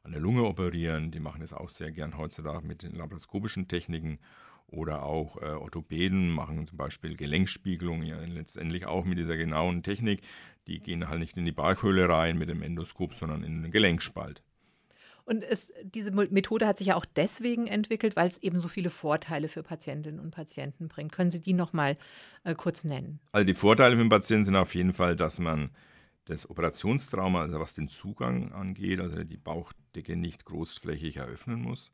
an 0.06 0.12
der 0.12 0.22
Lunge 0.22 0.44
operieren, 0.44 1.12
die 1.12 1.19
machen 1.19 1.42
das 1.42 1.52
auch 1.52 1.69
sehr 1.69 1.92
gern 1.92 2.18
heutzutage 2.18 2.66
mit 2.66 2.84
den 2.84 2.96
laparoskopischen 2.96 3.68
Techniken. 3.68 4.19
Oder 4.68 5.04
auch 5.04 5.42
äh, 5.42 5.45
Orthopäden 5.45 6.30
machen 6.30 6.66
zum 6.66 6.78
Beispiel 6.78 7.16
Gelenkspiegelung, 7.16 8.02
ja 8.04 8.19
letztendlich 8.21 8.85
auch 8.85 9.06
mit 9.06 9.18
dieser 9.18 9.38
genauen 9.38 9.83
Technik. 9.83 10.21
Die 10.68 10.80
gehen 10.80 11.07
halt 11.07 11.19
nicht 11.19 11.38
in 11.38 11.45
die 11.45 11.52
Bauchhöhle 11.52 12.09
rein 12.09 12.38
mit 12.38 12.50
dem 12.50 12.64
Endoskop, 12.64 13.14
sondern 13.14 13.44
in 13.44 13.62
den 13.62 13.71
Gelenkspalt. 13.71 14.42
Und 15.24 15.44
es, 15.44 15.71
diese 15.83 16.12
Methode 16.12 16.68
hat 16.68 16.78
sich 16.78 16.88
ja 16.88 16.95
auch 16.95 17.06
deswegen 17.06 17.66
entwickelt, 17.66 18.16
weil 18.16 18.28
es 18.28 18.38
eben 18.44 18.59
so 18.59 18.68
viele 18.68 18.92
Vorteile 18.92 19.47
für 19.47 19.64
Patientinnen 19.64 20.19
und 20.19 20.31
Patienten 20.31 20.88
bringt. 20.88 21.12
Können 21.12 21.31
Sie 21.31 21.42
die 21.42 21.54
noch 21.54 21.74
mal 21.74 21.97
äh, 22.44 22.54
kurz 22.54 22.83
nennen? 22.83 23.19
Also 23.31 23.45
die 23.45 23.56
Vorteile 23.56 23.95
für 23.95 24.04
den 24.04 24.09
Patienten 24.09 24.45
sind 24.45 24.56
auf 24.56 24.76
jeden 24.76 24.94
Fall, 24.94 25.16
dass 25.16 25.40
man 25.40 25.71
das 26.25 26.49
Operationstrauma, 26.49 27.41
also 27.41 27.59
was 27.59 27.75
den 27.75 27.87
Zugang 27.87 28.51
angeht, 28.51 28.99
also 28.99 29.23
die 29.23 29.37
Bauchdecke 29.37 30.15
nicht 30.15 30.45
großflächig 30.45 31.17
eröffnen 31.17 31.61
muss. 31.61 31.91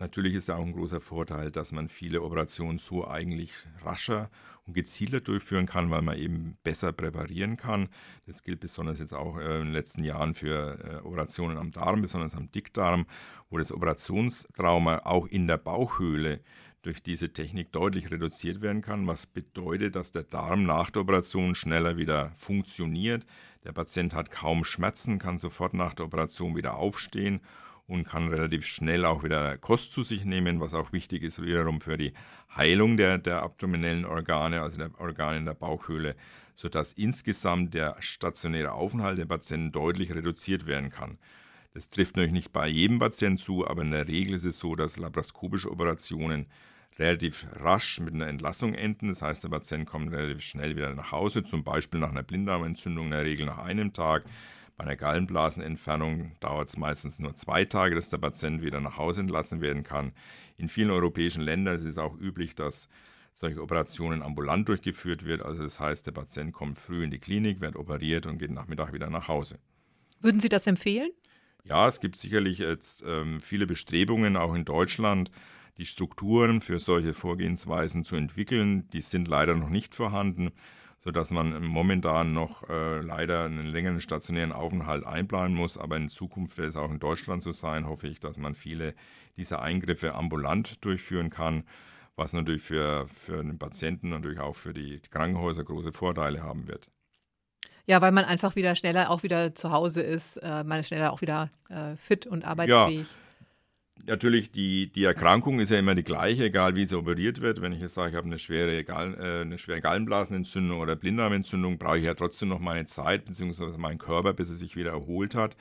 Natürlich 0.00 0.34
ist 0.34 0.48
da 0.48 0.56
auch 0.56 0.64
ein 0.64 0.72
großer 0.72 1.00
Vorteil, 1.00 1.50
dass 1.50 1.70
man 1.70 1.88
viele 1.88 2.22
Operationen 2.22 2.78
so 2.78 3.06
eigentlich 3.06 3.52
rascher 3.82 4.28
und 4.66 4.74
gezielter 4.74 5.20
durchführen 5.20 5.66
kann, 5.66 5.90
weil 5.90 6.02
man 6.02 6.18
eben 6.18 6.58
besser 6.64 6.92
präparieren 6.92 7.56
kann. 7.56 7.88
Das 8.26 8.42
gilt 8.42 8.60
besonders 8.60 8.98
jetzt 8.98 9.14
auch 9.14 9.38
äh, 9.38 9.60
in 9.60 9.66
den 9.66 9.72
letzten 9.72 10.02
Jahren 10.02 10.34
für 10.34 10.78
äh, 10.82 11.06
Operationen 11.06 11.58
am 11.58 11.70
Darm, 11.70 12.02
besonders 12.02 12.34
am 12.34 12.50
Dickdarm, 12.50 13.06
wo 13.50 13.58
das 13.58 13.70
Operationstrauma 13.70 15.02
auch 15.04 15.26
in 15.26 15.46
der 15.46 15.58
Bauchhöhle 15.58 16.40
durch 16.84 17.02
diese 17.02 17.32
Technik 17.32 17.72
deutlich 17.72 18.10
reduziert 18.10 18.60
werden 18.60 18.82
kann, 18.82 19.06
was 19.06 19.26
bedeutet, 19.26 19.96
dass 19.96 20.12
der 20.12 20.22
Darm 20.22 20.64
nach 20.64 20.90
der 20.90 21.02
Operation 21.02 21.54
schneller 21.54 21.96
wieder 21.96 22.32
funktioniert. 22.36 23.26
Der 23.64 23.72
Patient 23.72 24.14
hat 24.14 24.30
kaum 24.30 24.64
Schmerzen, 24.64 25.18
kann 25.18 25.38
sofort 25.38 25.72
nach 25.72 25.94
der 25.94 26.04
Operation 26.04 26.54
wieder 26.54 26.76
aufstehen 26.76 27.40
und 27.86 28.04
kann 28.06 28.28
relativ 28.28 28.66
schnell 28.66 29.06
auch 29.06 29.24
wieder 29.24 29.56
Kost 29.56 29.92
zu 29.92 30.02
sich 30.02 30.26
nehmen, 30.26 30.60
was 30.60 30.74
auch 30.74 30.92
wichtig 30.92 31.22
ist 31.22 31.40
wiederum 31.40 31.80
für 31.80 31.96
die 31.96 32.12
Heilung 32.54 32.98
der, 32.98 33.16
der 33.16 33.42
abdominellen 33.42 34.04
Organe, 34.04 34.60
also 34.60 34.76
der 34.76 34.90
Organe 35.00 35.38
in 35.38 35.46
der 35.46 35.54
Bauchhöhle, 35.54 36.16
sodass 36.54 36.92
insgesamt 36.92 37.72
der 37.72 37.96
stationäre 38.00 38.72
Aufenthalt 38.72 39.18
der 39.18 39.26
Patienten 39.26 39.72
deutlich 39.72 40.14
reduziert 40.14 40.66
werden 40.66 40.90
kann. 40.90 41.18
Das 41.74 41.90
trifft 41.90 42.14
natürlich 42.14 42.32
nicht 42.32 42.52
bei 42.52 42.68
jedem 42.68 43.00
Patienten 43.00 43.38
zu, 43.38 43.66
aber 43.66 43.82
in 43.82 43.90
der 43.90 44.06
Regel 44.06 44.34
ist 44.34 44.44
es 44.44 44.58
so, 44.58 44.76
dass 44.76 44.96
laparoskopische 44.96 45.70
Operationen 45.70 46.46
relativ 47.00 47.48
rasch 47.52 47.98
mit 47.98 48.14
einer 48.14 48.28
Entlassung 48.28 48.74
enden. 48.74 49.08
Das 49.08 49.22
heißt, 49.22 49.42
der 49.42 49.48
Patient 49.48 49.84
kommt 49.84 50.12
relativ 50.12 50.40
schnell 50.42 50.76
wieder 50.76 50.94
nach 50.94 51.10
Hause, 51.10 51.42
zum 51.42 51.64
Beispiel 51.64 51.98
nach 51.98 52.10
einer 52.10 52.22
Blinddarmentzündung, 52.22 53.06
in 53.06 53.10
der 53.10 53.24
Regel 53.24 53.46
nach 53.46 53.58
einem 53.58 53.92
Tag. 53.92 54.24
Bei 54.76 54.84
einer 54.84 54.94
Gallenblasenentfernung 54.94 56.36
dauert 56.38 56.68
es 56.68 56.76
meistens 56.76 57.18
nur 57.18 57.34
zwei 57.34 57.64
Tage, 57.64 57.96
dass 57.96 58.08
der 58.08 58.18
Patient 58.18 58.62
wieder 58.62 58.80
nach 58.80 58.96
Hause 58.96 59.22
entlassen 59.22 59.60
werden 59.60 59.82
kann. 59.82 60.12
In 60.56 60.68
vielen 60.68 60.90
europäischen 60.92 61.42
Ländern 61.42 61.74
ist 61.74 61.84
es 61.84 61.98
auch 61.98 62.16
üblich, 62.16 62.54
dass 62.54 62.88
solche 63.32 63.60
Operationen 63.60 64.22
ambulant 64.22 64.68
durchgeführt 64.68 65.24
wird. 65.24 65.42
Also 65.42 65.64
das 65.64 65.80
heißt, 65.80 66.06
der 66.06 66.12
Patient 66.12 66.52
kommt 66.52 66.78
früh 66.78 67.02
in 67.02 67.10
die 67.10 67.18
Klinik, 67.18 67.60
wird 67.60 67.74
operiert 67.74 68.26
und 68.26 68.38
geht 68.38 68.52
Nachmittag 68.52 68.92
wieder 68.92 69.10
nach 69.10 69.26
Hause. 69.26 69.58
Würden 70.20 70.38
Sie 70.38 70.48
das 70.48 70.68
empfehlen? 70.68 71.10
Ja, 71.66 71.88
es 71.88 72.00
gibt 72.00 72.16
sicherlich 72.16 72.58
jetzt 72.58 73.02
ähm, 73.06 73.40
viele 73.40 73.66
Bestrebungen, 73.66 74.36
auch 74.36 74.54
in 74.54 74.64
Deutschland, 74.64 75.30
die 75.78 75.86
Strukturen 75.86 76.60
für 76.60 76.78
solche 76.78 77.14
Vorgehensweisen 77.14 78.04
zu 78.04 78.16
entwickeln. 78.16 78.88
Die 78.90 79.00
sind 79.00 79.28
leider 79.28 79.54
noch 79.54 79.70
nicht 79.70 79.94
vorhanden, 79.94 80.52
sodass 81.00 81.30
man 81.30 81.64
momentan 81.64 82.34
noch 82.34 82.68
äh, 82.68 83.00
leider 83.00 83.44
einen 83.44 83.66
längeren 83.66 84.00
stationären 84.02 84.52
Aufenthalt 84.52 85.04
einplanen 85.06 85.56
muss. 85.56 85.78
Aber 85.78 85.96
in 85.96 86.08
Zukunft 86.10 86.58
wird 86.58 86.68
es 86.70 86.76
auch 86.76 86.90
in 86.90 86.98
Deutschland 87.00 87.42
so 87.42 87.52
sein, 87.52 87.86
hoffe 87.86 88.08
ich, 88.08 88.20
dass 88.20 88.36
man 88.36 88.54
viele 88.54 88.94
dieser 89.38 89.62
Eingriffe 89.62 90.14
ambulant 90.14 90.84
durchführen 90.84 91.30
kann, 91.30 91.64
was 92.14 92.32
natürlich 92.34 92.62
für, 92.62 93.08
für 93.08 93.42
den 93.42 93.58
Patienten 93.58 94.10
natürlich 94.10 94.38
auch 94.38 94.54
für 94.56 94.74
die 94.74 95.00
Krankenhäuser 95.10 95.64
große 95.64 95.92
Vorteile 95.92 96.42
haben 96.42 96.68
wird. 96.68 96.90
Ja, 97.86 98.00
weil 98.00 98.12
man 98.12 98.24
einfach 98.24 98.56
wieder 98.56 98.74
schneller 98.74 99.10
auch 99.10 99.22
wieder 99.22 99.54
zu 99.54 99.70
Hause 99.70 100.00
ist, 100.00 100.38
äh, 100.38 100.64
man 100.64 100.80
ist 100.80 100.88
schneller 100.88 101.12
auch 101.12 101.20
wieder 101.20 101.50
äh, 101.68 101.96
fit 101.96 102.26
und 102.26 102.44
arbeitsfähig. 102.44 103.06
Ja. 103.06 104.06
Natürlich, 104.06 104.50
die, 104.50 104.90
die 104.92 105.04
Erkrankung 105.04 105.60
ist 105.60 105.70
ja 105.70 105.78
immer 105.78 105.94
die 105.94 106.02
gleiche, 106.02 106.44
egal 106.44 106.76
wie 106.76 106.86
sie 106.86 106.96
operiert 106.96 107.40
wird. 107.40 107.62
Wenn 107.62 107.72
ich 107.72 107.80
jetzt 107.80 107.94
sage, 107.94 108.10
ich 108.10 108.16
habe 108.16 108.26
eine 108.26 108.38
schwere, 108.38 108.84
Gall, 108.84 109.14
äh, 109.14 109.40
eine 109.42 109.56
schwere 109.56 109.80
Gallenblasenentzündung 109.80 110.80
oder 110.80 110.96
Blinddarmentzündung, 110.96 111.78
brauche 111.78 111.98
ich 111.98 112.04
ja 112.04 112.14
trotzdem 112.14 112.48
noch 112.48 112.58
meine 112.58 112.86
Zeit 112.86 113.24
bzw. 113.24 113.78
meinen 113.78 113.98
Körper, 113.98 114.34
bis 114.34 114.50
er 114.50 114.56
sich 114.56 114.76
wieder 114.76 114.90
erholt 114.90 115.34
hat. 115.34 115.56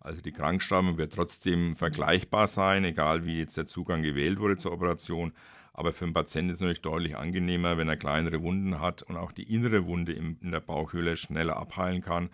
Also 0.00 0.20
die 0.20 0.32
Krankschreibung 0.32 0.96
wird 0.96 1.12
trotzdem 1.12 1.76
vergleichbar 1.76 2.46
sein, 2.46 2.84
egal 2.84 3.24
wie 3.24 3.38
jetzt 3.38 3.56
der 3.56 3.66
Zugang 3.66 4.02
gewählt 4.02 4.38
wurde 4.38 4.56
zur 4.56 4.72
Operation. 4.72 5.32
Aber 5.78 5.92
für 5.92 6.06
den 6.06 6.12
Patienten 6.12 6.50
ist 6.50 6.56
es 6.56 6.60
natürlich 6.62 6.82
deutlich 6.82 7.16
angenehmer, 7.16 7.78
wenn 7.78 7.88
er 7.88 7.96
kleinere 7.96 8.42
Wunden 8.42 8.80
hat 8.80 9.02
und 9.02 9.16
auch 9.16 9.30
die 9.30 9.44
innere 9.44 9.86
Wunde 9.86 10.12
in 10.12 10.36
der 10.42 10.58
Bauchhöhle 10.58 11.16
schneller 11.16 11.56
abheilen 11.56 12.02
kann, 12.02 12.30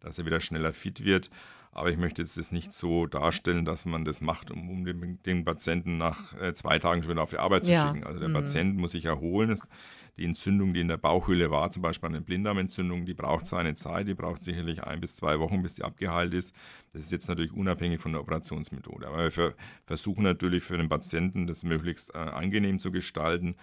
dass 0.00 0.18
er 0.18 0.26
wieder 0.26 0.40
schneller 0.40 0.72
fit 0.72 1.04
wird. 1.04 1.30
Aber 1.72 1.90
ich 1.90 1.98
möchte 1.98 2.22
jetzt 2.22 2.36
das 2.36 2.50
nicht 2.52 2.72
so 2.72 3.06
darstellen, 3.06 3.64
dass 3.64 3.84
man 3.84 4.04
das 4.04 4.20
macht, 4.20 4.50
um, 4.50 4.68
um 4.68 4.84
den, 4.84 5.22
den, 5.24 5.44
Patienten 5.44 5.98
nach 5.98 6.34
äh, 6.40 6.52
zwei 6.54 6.78
Tagen 6.78 7.02
schon 7.02 7.12
wieder 7.12 7.22
auf 7.22 7.30
die 7.30 7.38
Arbeit 7.38 7.64
zu 7.64 7.70
ja. 7.70 7.86
schicken. 7.86 8.04
Also 8.04 8.18
der 8.18 8.28
mhm. 8.28 8.34
Patient 8.34 8.76
muss 8.76 8.92
sich 8.92 9.04
erholen. 9.04 9.50
Es, 9.50 9.66
die 10.18 10.24
Entzündung, 10.24 10.74
die 10.74 10.80
in 10.80 10.88
der 10.88 10.96
Bauchhöhle 10.96 11.50
war, 11.50 11.70
zum 11.70 11.82
Beispiel 11.82 12.08
eine 12.08 12.20
Blinddarmentzündung, 12.20 13.06
die 13.06 13.14
braucht 13.14 13.46
seine 13.46 13.74
Zeit, 13.74 14.08
die 14.08 14.14
braucht 14.14 14.42
sicherlich 14.42 14.82
ein 14.82 15.00
bis 15.00 15.14
zwei 15.14 15.38
Wochen, 15.38 15.62
bis 15.62 15.74
die 15.74 15.84
abgeheilt 15.84 16.34
ist. 16.34 16.54
Das 16.92 17.04
ist 17.04 17.12
jetzt 17.12 17.28
natürlich 17.28 17.52
unabhängig 17.52 18.00
von 18.00 18.12
der 18.12 18.20
Operationsmethode. 18.20 19.06
Aber 19.06 19.36
wir 19.36 19.54
versuchen 19.86 20.24
natürlich 20.24 20.64
für 20.64 20.76
den 20.76 20.88
Patienten 20.88 21.46
das 21.46 21.62
möglichst 21.62 22.14
äh, 22.14 22.18
angenehm 22.18 22.80
zu 22.80 22.90
gestalten 22.90 23.54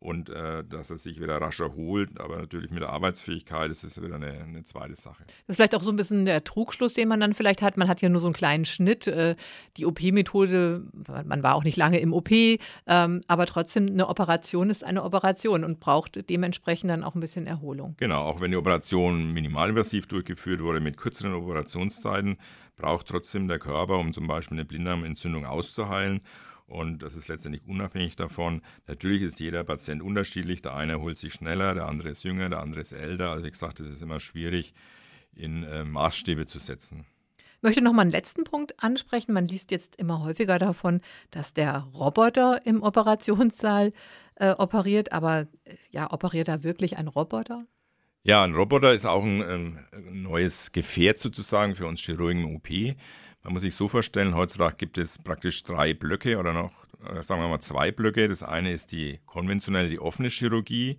und 0.00 0.30
äh, 0.30 0.64
dass 0.64 0.90
er 0.90 0.96
sich 0.96 1.20
wieder 1.20 1.36
rasch 1.40 1.60
erholt. 1.60 2.18
Aber 2.18 2.38
natürlich 2.38 2.70
mit 2.70 2.80
der 2.82 2.88
Arbeitsfähigkeit 2.88 3.70
ist 3.70 3.84
es 3.84 4.02
wieder 4.02 4.14
eine, 4.14 4.32
eine, 4.32 4.64
zweite 4.64 4.96
Sache. 4.96 5.22
Das 5.26 5.34
ist 5.48 5.56
vielleicht 5.56 5.74
auch 5.74 5.82
so 5.82 5.90
ein 5.90 5.96
bisschen 5.96 6.24
der 6.24 6.42
Trugschluss, 6.42 6.94
den 6.94 7.08
man 7.08 7.20
dann 7.20 7.34
vielleicht 7.34 7.60
hat. 7.60 7.76
Man 7.76 7.86
hat 7.86 8.00
ja 8.00 8.08
nur 8.08 8.20
so 8.20 8.26
einen 8.26 8.34
kleinen 8.34 8.64
Schnitt. 8.64 9.06
Äh, 9.06 9.36
die 9.76 9.84
OP-Methode, 9.84 10.84
man 11.24 11.42
war 11.42 11.54
auch 11.54 11.64
nicht 11.64 11.76
lange 11.76 12.00
im 12.00 12.14
OP, 12.14 12.30
ähm, 12.30 13.20
aber 13.26 13.46
trotzdem 13.46 13.88
eine 13.88 14.08
Operation 14.08 14.70
ist 14.70 14.84
eine 14.84 15.04
Operation 15.04 15.64
und 15.64 15.80
braucht 15.80 16.28
dementsprechend 16.30 16.90
dann 16.90 17.04
auch 17.04 17.14
ein 17.14 17.20
bisschen 17.20 17.46
Erholung. 17.46 17.94
Genau, 17.98 18.22
auch 18.22 18.40
wenn 18.40 18.50
die 18.50 18.56
Operation 18.56 19.32
minimalinvasiv 19.32 20.06
durchgeführt 20.06 20.62
wurde 20.62 20.80
mit 20.80 20.96
kürzeren 20.96 21.34
Operationszeiten, 21.34 22.38
braucht 22.78 23.08
trotzdem 23.08 23.48
der 23.48 23.58
Körper, 23.58 23.98
um 23.98 24.14
zum 24.14 24.26
Beispiel 24.26 24.56
eine 24.56 24.64
Blinddarmentzündung 24.64 25.44
auszuheilen 25.44 26.22
und 26.70 27.02
das 27.02 27.16
ist 27.16 27.28
letztendlich 27.28 27.66
unabhängig 27.66 28.16
davon. 28.16 28.62
Natürlich 28.86 29.22
ist 29.22 29.40
jeder 29.40 29.64
Patient 29.64 30.02
unterschiedlich. 30.02 30.62
Der 30.62 30.74
eine 30.74 31.00
holt 31.00 31.18
sich 31.18 31.34
schneller, 31.34 31.74
der 31.74 31.86
andere 31.86 32.10
ist 32.10 32.22
jünger, 32.22 32.48
der 32.48 32.60
andere 32.60 32.80
ist 32.80 32.92
älter. 32.92 33.30
Also 33.30 33.44
wie 33.44 33.50
gesagt, 33.50 33.80
es 33.80 33.88
ist 33.88 34.02
immer 34.02 34.20
schwierig, 34.20 34.72
in 35.34 35.64
äh, 35.64 35.84
Maßstäbe 35.84 36.46
zu 36.46 36.58
setzen. 36.58 37.04
Ich 37.56 37.62
möchte 37.62 37.82
noch 37.82 37.92
mal 37.92 38.02
einen 38.02 38.10
letzten 38.10 38.44
Punkt 38.44 38.82
ansprechen. 38.82 39.32
Man 39.32 39.46
liest 39.46 39.70
jetzt 39.70 39.96
immer 39.96 40.22
häufiger 40.22 40.58
davon, 40.58 41.00
dass 41.30 41.52
der 41.52 41.88
Roboter 41.92 42.64
im 42.64 42.82
Operationssaal 42.82 43.92
äh, 44.36 44.52
operiert. 44.52 45.12
Aber 45.12 45.40
äh, 45.64 45.74
ja, 45.90 46.10
operiert 46.12 46.48
da 46.48 46.62
wirklich 46.62 46.96
ein 46.96 47.08
Roboter? 47.08 47.66
Ja, 48.22 48.44
ein 48.44 48.54
Roboter 48.54 48.92
ist 48.92 49.06
auch 49.06 49.24
ein, 49.24 49.42
ein 49.42 50.22
neues 50.22 50.72
Gefährt 50.72 51.18
sozusagen 51.18 51.74
für 51.74 51.86
uns 51.86 52.00
Chirurgen 52.00 52.44
im 52.44 52.56
OP. 52.56 52.68
Man 53.42 53.54
muss 53.54 53.62
sich 53.62 53.74
so 53.74 53.88
vorstellen, 53.88 54.34
heutzutage 54.34 54.76
gibt 54.76 54.98
es 54.98 55.18
praktisch 55.18 55.62
drei 55.62 55.94
Blöcke 55.94 56.38
oder 56.38 56.52
noch, 56.52 56.72
äh, 57.04 57.22
sagen 57.22 57.40
wir 57.40 57.48
mal 57.48 57.60
zwei 57.60 57.90
Blöcke. 57.90 58.28
Das 58.28 58.42
eine 58.42 58.70
ist 58.70 58.92
die 58.92 59.18
konventionelle, 59.24 59.88
die 59.88 59.98
offene 59.98 60.28
Chirurgie, 60.28 60.98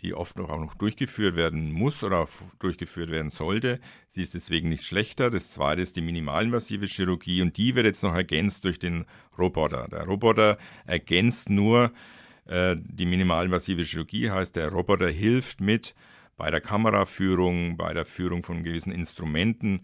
die 0.00 0.14
oft 0.14 0.40
auch 0.40 0.58
noch 0.58 0.74
durchgeführt 0.74 1.36
werden 1.36 1.72
muss 1.72 2.02
oder 2.02 2.26
durchgeführt 2.58 3.10
werden 3.10 3.28
sollte. 3.28 3.80
Sie 4.08 4.22
ist 4.22 4.32
deswegen 4.32 4.70
nicht 4.70 4.84
schlechter. 4.84 5.30
Das 5.30 5.50
zweite 5.50 5.82
ist 5.82 5.96
die 5.96 6.00
minimalinvasive 6.00 6.86
Chirurgie 6.86 7.42
und 7.42 7.58
die 7.58 7.74
wird 7.74 7.84
jetzt 7.84 8.02
noch 8.02 8.14
ergänzt 8.14 8.64
durch 8.64 8.78
den 8.78 9.04
Roboter. 9.38 9.86
Der 9.88 10.04
Roboter 10.04 10.56
ergänzt 10.86 11.50
nur 11.50 11.92
äh, 12.46 12.76
die 12.78 13.04
minimalinvasive 13.04 13.82
Chirurgie, 13.82 14.30
heißt 14.30 14.56
der 14.56 14.68
Roboter 14.68 15.08
hilft 15.10 15.60
mit 15.60 15.94
bei 16.38 16.50
der 16.50 16.62
Kameraführung, 16.62 17.76
bei 17.76 17.92
der 17.92 18.06
Führung 18.06 18.42
von 18.42 18.64
gewissen 18.64 18.90
Instrumenten 18.90 19.82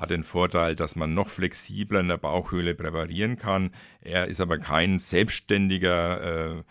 hat 0.00 0.10
den 0.10 0.24
Vorteil, 0.24 0.74
dass 0.74 0.96
man 0.96 1.12
noch 1.12 1.28
flexibler 1.28 2.00
in 2.00 2.08
der 2.08 2.16
Bauchhöhle 2.16 2.74
präparieren 2.74 3.36
kann. 3.36 3.70
Er 4.00 4.26
ist 4.28 4.40
aber 4.40 4.58
kein 4.58 4.98
selbstständiger 4.98 6.64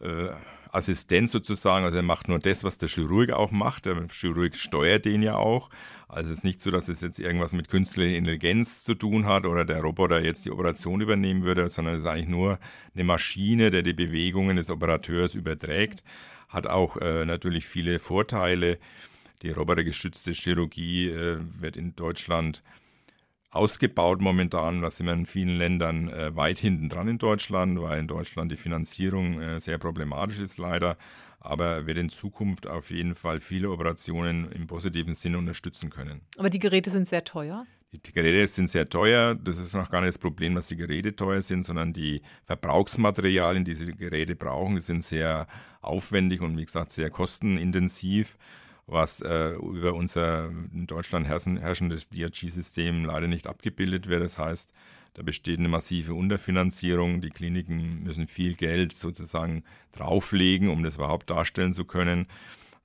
äh, 0.00 0.06
äh, 0.06 0.30
Assistent 0.72 1.30
sozusagen, 1.30 1.86
also 1.86 1.96
er 1.96 2.02
macht 2.02 2.28
nur 2.28 2.38
das, 2.38 2.62
was 2.62 2.76
der 2.76 2.90
Chirurg 2.90 3.30
auch 3.30 3.50
macht. 3.50 3.86
Der 3.86 3.96
Chirurg 4.10 4.56
steuert 4.56 5.06
den 5.06 5.22
ja 5.22 5.36
auch. 5.36 5.70
Also 6.06 6.30
es 6.30 6.38
ist 6.38 6.44
nicht 6.44 6.60
so, 6.60 6.70
dass 6.70 6.88
es 6.88 7.00
jetzt 7.00 7.18
irgendwas 7.18 7.54
mit 7.54 7.68
künstlicher 7.68 8.14
Intelligenz 8.14 8.84
zu 8.84 8.94
tun 8.94 9.26
hat 9.26 9.46
oder 9.46 9.64
der 9.64 9.80
Roboter 9.80 10.22
jetzt 10.22 10.44
die 10.44 10.50
Operation 10.50 11.00
übernehmen 11.00 11.44
würde, 11.44 11.70
sondern 11.70 11.94
es 11.94 12.00
ist 12.00 12.06
eigentlich 12.06 12.28
nur 12.28 12.58
eine 12.94 13.04
Maschine, 13.04 13.70
der 13.70 13.82
die 13.82 13.94
Bewegungen 13.94 14.58
des 14.58 14.68
Operateurs 14.68 15.34
überträgt. 15.34 16.04
Hat 16.48 16.66
auch 16.66 16.98
äh, 16.98 17.24
natürlich 17.24 17.66
viele 17.66 17.98
Vorteile. 17.98 18.78
Die 19.42 19.50
robotergestützte 19.50 20.32
Chirurgie 20.32 21.08
äh, 21.08 21.38
wird 21.60 21.76
in 21.76 21.94
Deutschland 21.94 22.62
ausgebaut 23.50 24.20
momentan. 24.20 24.82
Da 24.82 24.90
sind 24.90 25.06
wir 25.06 25.14
in 25.14 25.26
vielen 25.26 25.56
Ländern 25.58 26.08
äh, 26.08 26.34
weit 26.36 26.58
hinten 26.58 26.88
dran 26.88 27.08
in 27.08 27.18
Deutschland, 27.18 27.80
weil 27.80 27.98
in 27.98 28.06
Deutschland 28.06 28.52
die 28.52 28.56
Finanzierung 28.56 29.40
äh, 29.40 29.60
sehr 29.60 29.78
problematisch 29.78 30.38
ist 30.38 30.58
leider. 30.58 30.96
Aber 31.40 31.86
wird 31.86 31.98
in 31.98 32.08
Zukunft 32.08 32.66
auf 32.66 32.90
jeden 32.90 33.14
Fall 33.14 33.40
viele 33.40 33.70
Operationen 33.70 34.50
im 34.50 34.66
positiven 34.66 35.14
Sinne 35.14 35.38
unterstützen 35.38 35.90
können. 35.90 36.22
Aber 36.38 36.50
die 36.50 36.58
Geräte 36.58 36.90
sind 36.90 37.06
sehr 37.06 37.24
teuer. 37.24 37.66
Die, 37.92 38.12
Geräte 38.12 38.48
sind 38.48 38.68
sehr 38.68 38.88
teuer. 38.88 39.34
Das 39.34 39.58
ist 39.58 39.72
noch 39.74 39.90
gar 39.90 40.00
nicht 40.00 40.08
das 40.08 40.18
Problem, 40.18 40.54
dass 40.54 40.66
die 40.66 40.76
Geräte 40.76 41.14
teuer 41.14 41.40
sind, 41.40 41.64
sondern 41.64 41.92
die 41.92 42.22
Verbrauchsmaterialien, 42.44 43.64
die 43.64 43.74
diese 43.74 43.92
Geräte 43.92 44.34
brauchen, 44.34 44.80
sind 44.80 45.04
sehr 45.04 45.46
aufwendig 45.82 46.40
und 46.40 46.56
wie 46.58 46.64
gesagt 46.64 46.90
sehr 46.90 47.10
kostenintensiv 47.10 48.36
was 48.86 49.20
äh, 49.20 49.50
über 49.54 49.94
unser 49.94 50.48
in 50.72 50.86
Deutschland 50.86 51.26
herrschendes 51.26 52.08
DRG-System 52.08 53.04
leider 53.04 53.26
nicht 53.26 53.46
abgebildet 53.46 54.08
wird. 54.08 54.22
Das 54.22 54.38
heißt, 54.38 54.72
da 55.14 55.22
besteht 55.22 55.58
eine 55.58 55.68
massive 55.68 56.14
Unterfinanzierung. 56.14 57.20
Die 57.20 57.30
Kliniken 57.30 58.02
müssen 58.02 58.28
viel 58.28 58.54
Geld 58.54 58.92
sozusagen 58.92 59.64
drauflegen, 59.92 60.68
um 60.68 60.82
das 60.82 60.96
überhaupt 60.96 61.30
darstellen 61.30 61.72
zu 61.72 61.84
können. 61.84 62.26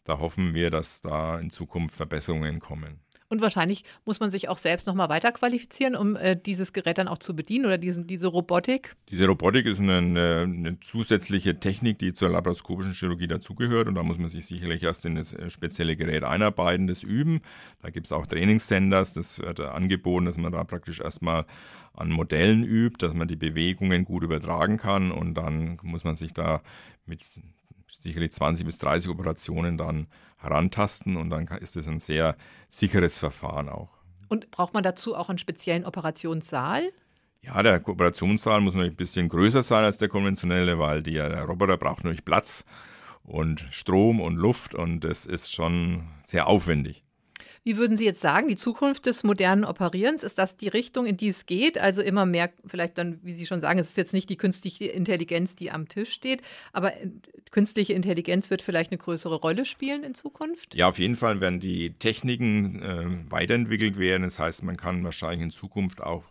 Da 0.06 0.20
hoffen 0.20 0.54
wir, 0.54 0.72
dass 0.72 1.02
da 1.02 1.40
in 1.40 1.50
Zukunft 1.52 1.96
Verbesserungen 1.96 2.60
kommen. 2.60 3.00
Und 3.32 3.40
wahrscheinlich 3.40 3.86
muss 4.04 4.20
man 4.20 4.30
sich 4.30 4.50
auch 4.50 4.58
selbst 4.58 4.88
nochmal 4.88 5.08
weiter 5.08 5.32
qualifizieren, 5.32 5.96
um 5.96 6.18
äh, 6.18 6.36
dieses 6.36 6.74
Gerät 6.74 6.98
dann 6.98 7.08
auch 7.08 7.18
zu 7.18 7.34
bedienen 7.34 7.66
oder 7.66 7.78
diesen, 7.78 8.06
diese 8.06 8.28
Robotik? 8.28 8.98
Diese 9.10 9.26
Robotik 9.26 9.66
ist 9.68 9.80
eine, 9.80 10.00
eine, 10.00 10.42
eine, 10.42 10.80
zusätzliche 10.82 11.58
Technik, 11.58 11.98
die 11.98 12.12
zur 12.12 12.28
laparoskopischen 12.28 12.94
Chirurgie 12.94 13.28
dazugehört. 13.28 13.88
Und 13.88 13.96
da 13.96 14.04
muss 14.04 14.18
man 14.18 14.28
sich 14.28 14.48
sicherlich 14.48 14.84
erst 14.84 15.06
in 15.06 15.16
das 15.16 15.34
äh, 15.34 15.50
spezielle 15.50 15.96
Gerät 15.96 16.26
einarbeiten, 16.26 16.88
das 16.88 17.04
üben. 17.04 17.40
Da 17.82 17.90
gibt 17.90 18.08
es 18.08 18.12
auch 18.12 18.28
Trainingscenters, 18.28 19.14
das 19.14 19.40
wird 19.40 19.62
angeboten, 19.62 20.26
dass 20.26 20.38
man 20.38 20.52
da 20.52 20.66
praktisch 20.66 21.00
erstmal 21.00 21.46
an 21.94 22.10
Modellen 22.10 22.66
übt, 22.66 22.98
dass 23.00 23.14
man 23.16 23.30
die 23.30 23.38
Bewegungen 23.38 24.04
gut 24.04 24.24
übertragen 24.24 24.76
kann. 24.76 25.10
Und 25.10 25.36
dann 25.36 25.80
muss 25.84 26.04
man 26.04 26.16
sich 26.16 26.34
da 26.34 26.62
mit 27.06 27.24
sicherlich 28.00 28.32
20 28.32 28.66
bis 28.66 28.78
30 28.80 29.10
Operationen 29.10 29.78
dann 29.78 30.08
herantasten 30.38 31.18
und 31.18 31.30
dann 31.30 31.48
ist 31.48 31.76
es 31.76 31.88
ein 31.88 32.00
sehr 32.00 32.36
sicheres 32.70 33.18
Verfahren 33.18 33.70
auch. 33.70 33.90
Und 34.30 34.50
braucht 34.50 34.74
man 34.74 34.84
dazu 34.84 35.16
auch 35.16 35.30
einen 35.30 35.38
speziellen 35.38 35.86
Operationssaal? 35.86 36.92
Ja, 37.42 37.62
der 37.64 37.80
Kooperationssaal 37.80 38.62
muss 38.62 38.74
natürlich 38.74 38.94
ein 38.94 38.98
bisschen 38.98 39.30
größer 39.30 39.64
sein 39.64 39.84
als 39.84 39.98
der 39.98 40.10
konventionelle, 40.10 40.78
weil 40.80 41.02
die, 41.02 41.14
der 41.14 41.44
Roboter 41.44 41.78
braucht 41.78 42.04
natürlich 42.04 42.24
Platz 42.24 42.64
und 43.24 43.68
Strom 43.72 44.22
und 44.22 44.36
Luft 44.36 44.76
und 44.76 45.02
das 45.02 45.26
ist 45.26 45.54
schon 45.54 46.08
sehr 46.26 46.48
aufwendig. 46.48 47.01
Wie 47.64 47.78
würden 47.78 47.96
Sie 47.96 48.06
jetzt 48.06 48.22
sagen, 48.22 48.48
die 48.48 48.56
Zukunft 48.56 49.06
des 49.06 49.24
modernen 49.24 49.66
Operierens, 49.66 50.24
ist 50.24 50.40
das 50.40 50.58
die 50.58 50.68
Richtung, 50.68 51.06
in 51.06 51.16
die 51.16 51.28
es 51.28 51.46
geht? 51.46 51.78
Also 51.78 52.02
immer 52.02 52.26
mehr, 52.26 52.50
vielleicht 52.66 52.98
dann, 52.98 53.20
wie 53.22 53.34
Sie 53.34 53.46
schon 53.46 53.62
sagen, 53.62 53.78
es 53.78 53.90
ist 53.90 53.98
jetzt 53.98 54.14
nicht 54.14 54.32
die 54.32 54.36
künstliche 54.36 54.86
Intelligenz, 54.86 55.54
die 55.54 55.70
am 55.70 55.88
Tisch 55.88 56.12
steht, 56.12 56.42
aber 56.74 56.96
äh, 56.96 57.12
künstliche 57.52 57.94
Intelligenz 57.94 58.50
wird 58.50 58.64
vielleicht 58.64 58.92
eine 58.92 58.98
größere 58.98 59.36
Rolle 59.36 59.66
spielen 59.66 60.04
in 60.04 60.16
Zukunft? 60.16 60.74
Ja, 60.74 60.90
auf 60.90 60.98
jeden 60.98 61.16
Fall 61.16 61.40
werden 61.40 61.60
die 61.60 61.94
Techniken 61.94 62.82
äh, 62.82 63.32
weiterentwickelt 63.32 64.00
werden. 64.00 64.24
Das 64.24 64.40
heißt, 64.40 64.64
man 64.64 64.76
kann 64.76 65.04
wahrscheinlich 65.04 65.44
in 65.44 65.52
Zukunft 65.52 66.02
auch 66.02 66.24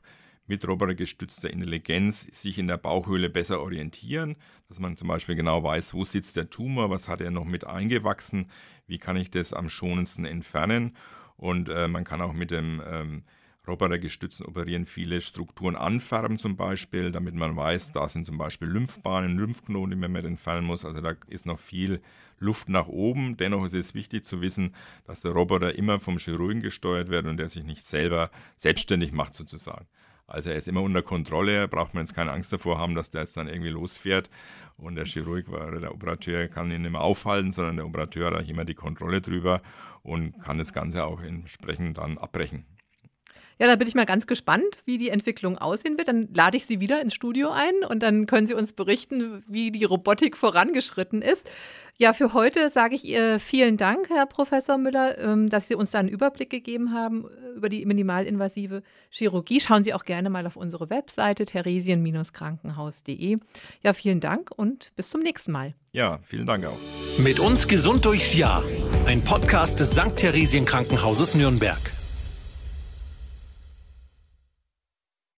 mit 0.48 0.66
robotergestützter 0.66 1.48
Intelligenz 1.48 2.26
sich 2.32 2.58
in 2.58 2.66
der 2.66 2.76
Bauchhöhle 2.76 3.30
besser 3.30 3.60
orientieren, 3.60 4.34
dass 4.68 4.80
man 4.80 4.96
zum 4.96 5.06
Beispiel 5.06 5.36
genau 5.36 5.62
weiß, 5.62 5.94
wo 5.94 6.04
sitzt 6.04 6.36
der 6.36 6.50
Tumor, 6.50 6.90
was 6.90 7.06
hat 7.06 7.20
er 7.20 7.30
noch 7.30 7.44
mit 7.44 7.64
eingewachsen, 7.64 8.50
wie 8.88 8.98
kann 8.98 9.16
ich 9.16 9.30
das 9.30 9.52
am 9.52 9.68
schonendsten 9.68 10.24
entfernen 10.24 10.96
und 11.40 11.70
äh, 11.70 11.88
man 11.88 12.04
kann 12.04 12.20
auch 12.20 12.34
mit 12.34 12.50
dem 12.50 12.82
ähm, 12.86 13.22
robotergestützten 13.66 14.44
Operieren 14.44 14.84
viele 14.84 15.20
Strukturen 15.22 15.74
anfärben 15.74 16.38
zum 16.38 16.56
Beispiel, 16.56 17.12
damit 17.12 17.34
man 17.34 17.56
weiß, 17.56 17.92
da 17.92 18.08
sind 18.08 18.26
zum 18.26 18.36
Beispiel 18.36 18.68
Lymphbahnen, 18.68 19.38
Lymphknoten, 19.38 19.90
die 19.90 19.96
man 19.96 20.12
mit 20.12 20.26
entfernen 20.26 20.66
muss. 20.66 20.84
Also 20.84 21.00
da 21.00 21.14
ist 21.28 21.46
noch 21.46 21.58
viel 21.58 22.02
Luft 22.38 22.68
nach 22.68 22.88
oben. 22.88 23.36
Dennoch 23.38 23.64
ist 23.64 23.74
es 23.74 23.94
wichtig 23.94 24.26
zu 24.26 24.42
wissen, 24.42 24.74
dass 25.04 25.22
der 25.22 25.32
Roboter 25.32 25.74
immer 25.74 25.98
vom 25.98 26.18
Chirurgen 26.18 26.60
gesteuert 26.60 27.08
wird 27.08 27.26
und 27.26 27.38
der 27.38 27.48
sich 27.48 27.64
nicht 27.64 27.86
selber 27.86 28.30
selbstständig 28.56 29.12
macht 29.12 29.34
sozusagen. 29.34 29.86
Also 30.30 30.50
er 30.50 30.56
ist 30.56 30.68
immer 30.68 30.82
unter 30.82 31.02
Kontrolle, 31.02 31.66
braucht 31.68 31.94
man 31.94 32.04
jetzt 32.04 32.14
keine 32.14 32.30
Angst 32.30 32.52
davor 32.52 32.78
haben, 32.78 32.94
dass 32.94 33.10
der 33.10 33.22
jetzt 33.22 33.36
dann 33.36 33.48
irgendwie 33.48 33.70
losfährt 33.70 34.30
und 34.76 34.94
der 34.94 35.04
Chirurg 35.04 35.48
oder 35.48 35.80
der 35.80 35.92
Operateur 35.92 36.48
kann 36.48 36.70
ihn 36.70 36.82
nicht 36.82 36.92
mehr 36.92 37.00
aufhalten, 37.00 37.52
sondern 37.52 37.76
der 37.76 37.86
Operateur 37.86 38.30
hat 38.30 38.48
immer 38.48 38.64
die 38.64 38.74
Kontrolle 38.74 39.20
drüber 39.20 39.60
und 40.02 40.40
kann 40.40 40.58
das 40.58 40.72
Ganze 40.72 41.04
auch 41.04 41.20
entsprechend 41.20 41.98
dann 41.98 42.16
abbrechen. 42.16 42.64
Ja, 43.60 43.66
da 43.66 43.76
bin 43.76 43.86
ich 43.86 43.94
mal 43.94 44.06
ganz 44.06 44.26
gespannt, 44.26 44.78
wie 44.86 44.96
die 44.96 45.10
Entwicklung 45.10 45.58
aussehen 45.58 45.98
wird. 45.98 46.08
Dann 46.08 46.30
lade 46.32 46.56
ich 46.56 46.64
Sie 46.64 46.80
wieder 46.80 47.02
ins 47.02 47.12
Studio 47.12 47.50
ein 47.50 47.74
und 47.86 48.02
dann 48.02 48.24
können 48.24 48.46
Sie 48.46 48.54
uns 48.54 48.72
berichten, 48.72 49.44
wie 49.46 49.70
die 49.70 49.84
Robotik 49.84 50.38
vorangeschritten 50.38 51.20
ist. 51.20 51.46
Ja, 51.98 52.14
für 52.14 52.32
heute 52.32 52.70
sage 52.70 52.94
ich 52.94 53.04
ihr 53.04 53.38
vielen 53.38 53.76
Dank, 53.76 54.08
Herr 54.08 54.24
Professor 54.24 54.78
Müller, 54.78 55.18
ähm, 55.18 55.50
dass 55.50 55.68
Sie 55.68 55.74
uns 55.74 55.90
da 55.90 55.98
einen 55.98 56.08
Überblick 56.08 56.48
gegeben 56.48 56.94
haben 56.94 57.26
äh, 57.26 57.56
über 57.56 57.68
die 57.68 57.84
minimalinvasive 57.84 58.82
Chirurgie. 59.10 59.60
Schauen 59.60 59.84
Sie 59.84 59.92
auch 59.92 60.06
gerne 60.06 60.30
mal 60.30 60.46
auf 60.46 60.56
unsere 60.56 60.88
Webseite 60.88 61.44
theresien-krankenhaus.de. 61.44 63.36
Ja, 63.82 63.92
vielen 63.92 64.20
Dank 64.20 64.50
und 64.56 64.90
bis 64.96 65.10
zum 65.10 65.20
nächsten 65.20 65.52
Mal. 65.52 65.74
Ja, 65.92 66.20
vielen 66.22 66.46
Dank 66.46 66.64
auch. 66.64 66.78
Mit 67.18 67.38
uns 67.38 67.68
gesund 67.68 68.06
durchs 68.06 68.34
Jahr. 68.34 68.64
Ein 69.04 69.22
Podcast 69.22 69.80
des 69.80 69.90
St. 69.90 70.16
Theresien 70.16 70.64
Krankenhauses 70.64 71.34
Nürnberg. 71.34 71.99